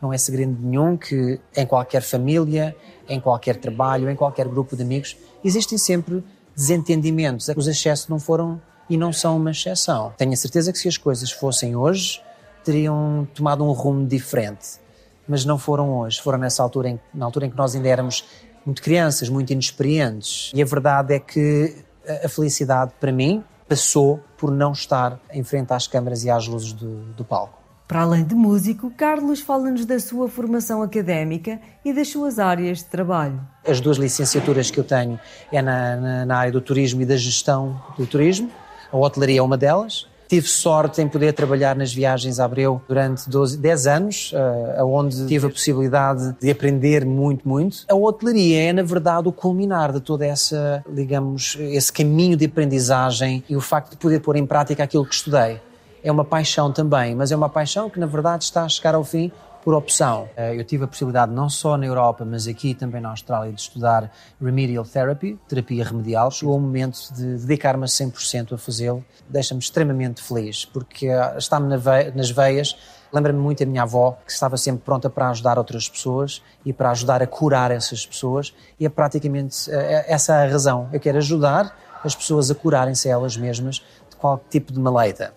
Não 0.03 0.13
é 0.13 0.19
segredo 0.19 0.57
nenhum 0.61 0.97
que 0.97 1.41
em 1.57 1.67
qualquer 1.67 2.03
família, 2.03 2.75
em 3.09 3.21
qualquer 3.21 3.57
trabalho, 3.57 4.11
em 4.11 4.17
qualquer 4.17 4.49
grupo 4.49 4.75
de 4.75 4.83
amigos, 4.83 5.17
existem 5.45 5.79
sempre 5.79 6.25
desentendimentos. 6.55 7.49
Os 7.57 7.69
excessos 7.69 8.09
não 8.09 8.19
foram 8.19 8.61
e 8.89 8.97
não 8.97 9.13
são 9.13 9.37
uma 9.37 9.53
exceção. 9.53 10.13
Tenho 10.17 10.33
a 10.33 10.37
certeza 10.37 10.73
que 10.73 10.79
se 10.79 10.89
as 10.89 10.97
coisas 10.97 11.31
fossem 11.31 11.77
hoje, 11.77 12.21
teriam 12.65 13.29
tomado 13.35 13.65
um 13.65 13.71
rumo 13.71 14.07
diferente. 14.07 14.81
Mas 15.29 15.45
não 15.45 15.59
foram 15.59 15.99
hoje, 15.99 16.21
foram 16.21 16.39
nessa 16.39 16.63
altura, 16.63 16.89
em, 16.89 17.01
na 17.15 17.25
altura 17.25 17.47
em 17.47 17.51
que 17.51 17.57
nós 17.57 17.75
ainda 17.77 17.89
éramos 17.89 18.25
muito 18.71 18.83
crianças, 18.83 19.29
muito 19.29 19.53
inexperientes. 19.53 20.51
E 20.55 20.63
a 20.63 20.65
verdade 20.65 21.15
é 21.15 21.19
que 21.19 21.77
a 22.25 22.29
felicidade, 22.29 22.93
para 22.99 23.13
mim, 23.13 23.45
passou 23.69 24.21
por 24.39 24.51
não 24.51 24.73
estar 24.73 25.21
em 25.33 25.43
frente 25.43 25.73
às 25.73 25.87
câmaras 25.87 26.25
e 26.25 26.31
às 26.31 26.47
luzes 26.47 26.73
do, 26.73 27.13
do 27.13 27.25
palco. 27.25 27.59
Para 27.87 28.03
além 28.03 28.25
de 28.25 28.37
músico, 28.37 28.91
Carlos 28.97 29.41
fala-nos 29.41 29.85
da 29.85 29.99
sua 29.99 30.29
formação 30.29 30.81
académica 30.81 31.61
e 31.85 31.93
das 31.93 32.09
suas 32.09 32.39
áreas 32.39 32.79
de 32.79 32.85
trabalho. 32.85 33.41
As 33.67 33.81
duas 33.81 33.97
licenciaturas 33.97 34.71
que 34.71 34.79
eu 34.79 34.85
tenho 34.85 35.19
é 35.51 35.61
na, 35.61 35.97
na, 35.97 36.25
na 36.25 36.37
área 36.37 36.53
do 36.53 36.61
turismo 36.61 37.03
e 37.03 37.07
da 37.07 37.17
gestão 37.17 37.83
do 37.99 38.07
turismo. 38.07 38.49
A 38.93 38.97
hotelaria 38.97 39.41
é 39.41 39.43
uma 39.43 39.59
delas. 39.59 40.07
Tive 40.31 40.47
sorte 40.47 41.03
em 41.03 41.09
poder 41.09 41.33
trabalhar 41.33 41.75
nas 41.75 41.93
viagens 41.93 42.39
a 42.39 42.45
Abreu 42.45 42.81
durante 42.87 43.29
12, 43.29 43.59
10 43.59 43.87
anos, 43.89 44.33
uh, 44.33 44.87
onde 44.87 45.27
tive 45.27 45.49
a 45.49 45.51
possibilidade 45.51 46.37
de 46.41 46.49
aprender 46.49 47.05
muito, 47.05 47.49
muito. 47.49 47.79
A 47.89 47.97
hotelaria 47.97 48.63
é, 48.63 48.73
na 48.73 48.85
verdade, 48.85 49.27
o 49.27 49.33
culminar 49.33 49.93
de 49.93 50.01
toda 50.01 50.25
essa, 50.25 50.85
digamos, 50.89 51.57
esse 51.59 51.93
caminho 51.93 52.37
de 52.37 52.45
aprendizagem 52.45 53.43
e 53.49 53.57
o 53.57 53.61
facto 53.61 53.91
de 53.91 53.97
poder 53.97 54.21
pôr 54.21 54.37
em 54.37 54.47
prática 54.47 54.85
aquilo 54.85 55.05
que 55.05 55.17
estudei. 55.17 55.61
É 56.01 56.13
uma 56.13 56.25
paixão 56.25 56.71
também, 56.71 57.13
mas 57.13 57.33
é 57.33 57.37
uma 57.37 57.49
paixão 57.49 57.91
que, 57.91 57.99
na 57.99 58.07
verdade, 58.07 58.45
está 58.45 58.63
a 58.63 58.69
chegar 58.69 58.95
ao 58.95 59.03
fim 59.03 59.33
por 59.63 59.75
opção. 59.75 60.29
Eh, 60.37 60.59
eu 60.59 60.65
tive 60.65 60.85
a 60.85 60.87
possibilidade, 60.87 61.33
não 61.33 61.49
só 61.49 61.77
na 61.77 61.87
Europa, 61.87 62.25
mas 62.25 62.47
aqui 62.47 62.75
também 62.75 63.01
na 63.01 63.11
Austrália, 63.11 63.53
de 63.53 63.61
estudar 63.61 64.11
Remedial 64.41 64.85
Therapy, 64.85 65.39
terapia 65.49 65.85
remedial. 65.85 66.31
Chegou 66.31 66.57
o 66.57 66.61
momento 66.61 67.13
de 67.15 67.37
dedicar-me 67.39 67.85
a 67.85 67.87
100% 67.87 68.55
a 68.55 68.59
fazê-lo. 68.59 69.05
Deixa-me 69.29 69.61
extremamente 69.61 70.23
feliz, 70.23 70.65
porque 70.65 71.07
eh, 71.07 71.35
está-me 71.37 71.69
nas 72.15 72.31
veias. 72.31 72.77
Lembra-me 73.13 73.41
muito 73.41 73.63
a 73.63 73.67
minha 73.67 73.83
avó, 73.83 74.17
que 74.25 74.33
estava 74.33 74.57
sempre 74.57 74.83
pronta 74.85 75.11
para 75.11 75.31
ajudar 75.31 75.59
outras 75.59 75.89
pessoas 75.89 76.43
e 76.65 76.73
para 76.73 76.91
ajudar 76.91 77.23
a 77.23 77.27
curar 77.27 77.71
essas 77.71 78.07
pessoas. 78.07 78.55
E 78.79 78.87
é 78.87 78.89
praticamente 78.89 79.71
eh, 79.71 80.05
essa 80.09 80.35
a 80.35 80.47
razão. 80.47 80.89
Eu 80.93 81.01
quero 81.01 81.19
ajudar 81.19 81.77
as 82.05 82.15
pessoas 82.15 82.51
a 82.51 82.55
curarem-se 82.55 83.09
elas 83.09 83.37
mesmas 83.37 83.77
de 84.09 84.17
qualquer 84.17 84.49
tipo 84.49 84.73
de 84.73 84.81
maleita, 84.81 85.35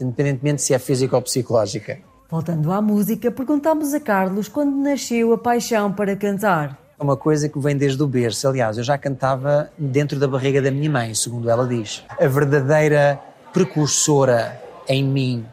independentemente 0.00 0.62
se 0.62 0.72
é 0.72 0.78
física 0.78 1.14
ou 1.16 1.22
psicológica. 1.22 1.98
Voltando 2.30 2.70
à 2.70 2.82
música, 2.82 3.30
perguntámos 3.30 3.94
a 3.94 4.00
Carlos 4.00 4.48
quando 4.48 4.76
nasceu 4.76 5.32
a 5.32 5.38
paixão 5.38 5.90
para 5.90 6.14
cantar. 6.14 6.78
É 7.00 7.02
uma 7.02 7.16
coisa 7.16 7.48
que 7.48 7.58
vem 7.58 7.74
desde 7.74 8.02
o 8.02 8.06
berço. 8.06 8.46
Aliás, 8.46 8.76
eu 8.76 8.84
já 8.84 8.98
cantava 8.98 9.70
dentro 9.78 10.18
da 10.18 10.28
barriga 10.28 10.60
da 10.60 10.70
minha 10.70 10.90
mãe, 10.90 11.14
segundo 11.14 11.48
ela 11.48 11.66
diz. 11.66 12.04
A 12.20 12.26
verdadeira 12.26 13.18
precursora 13.50 14.60
em 14.86 15.02
mim 15.02 15.46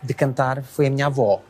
de 0.00 0.14
cantar 0.14 0.62
foi 0.62 0.86
a 0.86 0.90
minha 0.90 1.06
avó. 1.06 1.42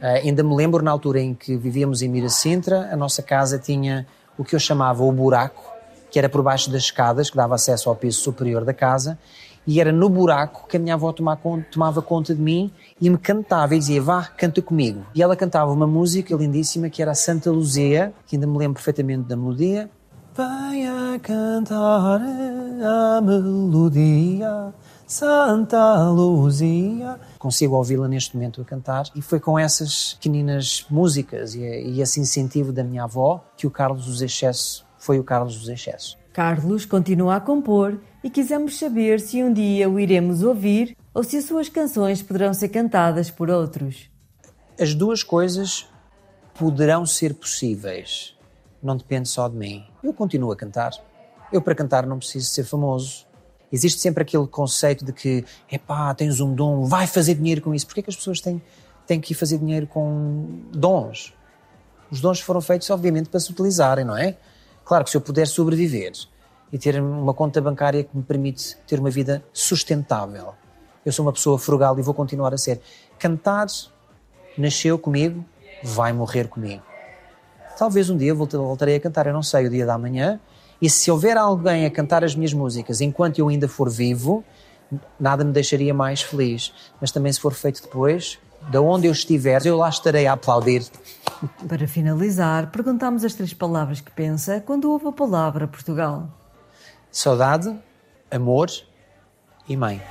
Uh, 0.00 0.06
ainda 0.22 0.44
me 0.44 0.54
lembro 0.54 0.84
na 0.84 0.92
altura 0.92 1.20
em 1.20 1.34
que 1.34 1.56
vivíamos 1.56 2.00
em 2.00 2.08
Miracintra, 2.08 2.88
a 2.92 2.96
nossa 2.96 3.24
casa 3.24 3.58
tinha 3.58 4.06
o 4.38 4.44
que 4.44 4.54
eu 4.54 4.60
chamava 4.60 5.02
o 5.02 5.10
buraco, 5.10 5.64
que 6.12 6.18
era 6.20 6.28
por 6.28 6.44
baixo 6.44 6.70
das 6.70 6.82
escadas, 6.82 7.28
que 7.28 7.36
dava 7.36 7.56
acesso 7.56 7.88
ao 7.88 7.96
piso 7.96 8.20
superior 8.20 8.64
da 8.64 8.72
casa, 8.72 9.18
e 9.66 9.80
era 9.80 9.90
no 9.90 10.08
buraco 10.08 10.66
que 10.68 10.76
a 10.76 10.80
minha 10.80 10.94
avó 10.94 11.12
tomava 11.12 11.40
conta, 11.40 11.66
tomava 11.70 12.02
conta 12.02 12.34
de 12.34 12.40
mim 12.40 12.70
e 13.00 13.10
me 13.10 13.18
cantava 13.18 13.74
e 13.74 13.78
dizia, 13.78 14.00
vá, 14.00 14.24
canta 14.24 14.62
comigo. 14.62 15.04
E 15.14 15.22
ela 15.22 15.34
cantava 15.34 15.72
uma 15.72 15.86
música 15.86 16.34
lindíssima 16.34 16.88
que 16.88 17.02
era 17.02 17.10
a 17.10 17.14
Santa 17.14 17.50
Luzia, 17.50 18.14
que 18.26 18.36
ainda 18.36 18.46
me 18.46 18.56
lembro 18.56 18.74
perfeitamente 18.74 19.28
da 19.28 19.36
melodia. 19.36 19.90
Venha 20.36 21.18
cantar 21.20 22.20
a 22.20 23.20
melodia, 23.22 24.74
Santa 25.06 26.10
Luzia. 26.10 27.18
Consigo 27.38 27.74
ouvi-la 27.74 28.06
neste 28.06 28.36
momento 28.36 28.60
a 28.60 28.64
cantar 28.64 29.06
e 29.14 29.22
foi 29.22 29.40
com 29.40 29.58
essas 29.58 30.14
pequeninas 30.14 30.84
músicas 30.90 31.54
e, 31.54 31.60
e 31.60 32.00
esse 32.00 32.20
incentivo 32.20 32.72
da 32.72 32.84
minha 32.84 33.04
avó 33.04 33.42
que 33.56 33.66
o 33.66 33.70
Carlos 33.70 34.04
dos 34.04 34.20
Excessos 34.20 34.84
foi 34.98 35.18
o 35.18 35.24
Carlos 35.24 35.58
dos 35.58 35.68
Excessos. 35.68 36.18
Carlos 36.32 36.84
continua 36.84 37.36
a 37.36 37.40
compor 37.40 37.98
e 38.26 38.30
quisemos 38.30 38.76
saber 38.76 39.20
se 39.20 39.40
um 39.40 39.52
dia 39.52 39.88
o 39.88 40.00
iremos 40.00 40.42
ouvir 40.42 40.96
ou 41.14 41.22
se 41.22 41.36
as 41.36 41.44
suas 41.44 41.68
canções 41.68 42.20
poderão 42.20 42.52
ser 42.52 42.70
cantadas 42.70 43.30
por 43.30 43.48
outros. 43.48 44.10
As 44.80 44.96
duas 44.96 45.22
coisas 45.22 45.86
poderão 46.52 47.06
ser 47.06 47.34
possíveis. 47.34 48.36
Não 48.82 48.96
depende 48.96 49.28
só 49.28 49.48
de 49.48 49.54
mim. 49.54 49.86
Eu 50.02 50.12
continuo 50.12 50.50
a 50.50 50.56
cantar. 50.56 50.90
Eu, 51.52 51.62
para 51.62 51.72
cantar, 51.76 52.04
não 52.04 52.18
preciso 52.18 52.50
ser 52.50 52.64
famoso. 52.64 53.24
Existe 53.70 54.00
sempre 54.00 54.24
aquele 54.24 54.48
conceito 54.48 55.04
de 55.04 55.12
que, 55.12 55.44
epá, 55.70 56.12
tens 56.12 56.40
um 56.40 56.52
dom, 56.52 56.82
vai 56.82 57.06
fazer 57.06 57.36
dinheiro 57.36 57.62
com 57.62 57.72
isso. 57.72 57.86
Porquê 57.86 58.02
que 58.02 58.10
as 58.10 58.16
pessoas 58.16 58.40
têm, 58.40 58.60
têm 59.06 59.20
que 59.20 59.34
ir 59.34 59.36
fazer 59.36 59.58
dinheiro 59.58 59.86
com 59.86 60.62
dons? 60.72 61.32
Os 62.10 62.20
dons 62.20 62.40
foram 62.40 62.60
feitos, 62.60 62.90
obviamente, 62.90 63.28
para 63.28 63.38
se 63.38 63.52
utilizarem, 63.52 64.04
não 64.04 64.18
é? 64.18 64.36
Claro 64.84 65.04
que 65.04 65.10
se 65.10 65.16
eu 65.16 65.20
puder 65.20 65.46
sobreviver 65.46 66.10
e 66.72 66.78
ter 66.78 67.00
uma 67.00 67.32
conta 67.32 67.60
bancária 67.60 68.04
que 68.04 68.16
me 68.16 68.22
permite 68.22 68.76
ter 68.86 68.98
uma 68.98 69.10
vida 69.10 69.44
sustentável, 69.52 70.54
Eu 71.04 71.12
sou 71.12 71.24
uma 71.24 71.32
pessoa 71.32 71.56
frugal 71.56 71.96
e 71.98 72.02
vou 72.02 72.12
continuar 72.12 72.52
a 72.52 72.58
ser. 72.58 72.80
Cantar 73.18 73.68
nasceu 74.58 74.98
comigo, 74.98 75.44
vai 75.82 76.12
morrer 76.12 76.48
comigo. 76.48 76.82
Talvez 77.78 78.10
um 78.10 78.16
dia 78.16 78.34
voltarei 78.34 78.96
a 78.96 79.00
cantar, 79.00 79.26
eu 79.26 79.32
não 79.32 79.42
sei, 79.42 79.66
o 79.66 79.70
dia 79.70 79.86
da 79.86 79.96
manhã. 79.96 80.40
E 80.82 80.90
se 80.90 81.10
houver 81.10 81.36
alguém 81.36 81.86
a 81.86 81.90
cantar 81.90 82.24
as 82.24 82.34
minhas 82.34 82.52
músicas 82.52 83.00
enquanto 83.00 83.38
eu 83.38 83.48
ainda 83.48 83.68
for 83.68 83.88
vivo, 83.88 84.42
nada 85.18 85.44
me 85.44 85.52
deixaria 85.52 85.94
mais 85.94 86.22
feliz. 86.22 86.72
Mas 87.00 87.12
também 87.12 87.32
se 87.32 87.40
for 87.40 87.54
feito 87.54 87.82
depois, 87.82 88.38
de 88.68 88.78
onde 88.78 89.06
eu 89.06 89.12
estiver, 89.12 89.64
eu 89.64 89.76
lá 89.76 89.88
estarei 89.88 90.26
a 90.26 90.32
aplaudir. 90.32 90.84
Para 91.68 91.86
finalizar, 91.86 92.70
perguntamos 92.70 93.24
as 93.24 93.34
três 93.34 93.54
palavras 93.54 94.00
que 94.00 94.10
pensa 94.10 94.60
quando 94.60 94.90
ouve 94.90 95.06
a 95.06 95.12
palavra 95.12 95.68
Portugal. 95.68 96.28
Saudade, 97.16 97.74
amor 98.30 98.70
e 99.66 99.74
mãe. 99.74 100.02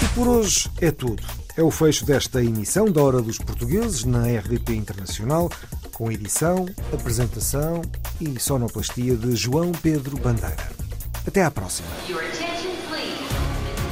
E 0.00 0.08
por 0.14 0.28
hoje 0.28 0.70
é 0.80 0.92
tudo. 0.92 1.20
É 1.56 1.62
o 1.64 1.72
fecho 1.72 2.06
desta 2.06 2.40
emissão 2.40 2.88
da 2.88 3.02
Hora 3.02 3.20
dos 3.20 3.38
Portugueses 3.38 4.04
na 4.04 4.22
RDP 4.28 4.76
Internacional, 4.76 5.50
com 5.92 6.12
edição, 6.12 6.66
apresentação 6.92 7.82
e 8.20 8.38
sonoplastia 8.38 9.16
de 9.16 9.34
João 9.34 9.72
Pedro 9.72 10.16
Bandeira. 10.18 10.70
Até 11.26 11.42
à 11.42 11.50
próxima. 11.50 11.88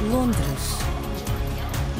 Londres, 0.09 0.92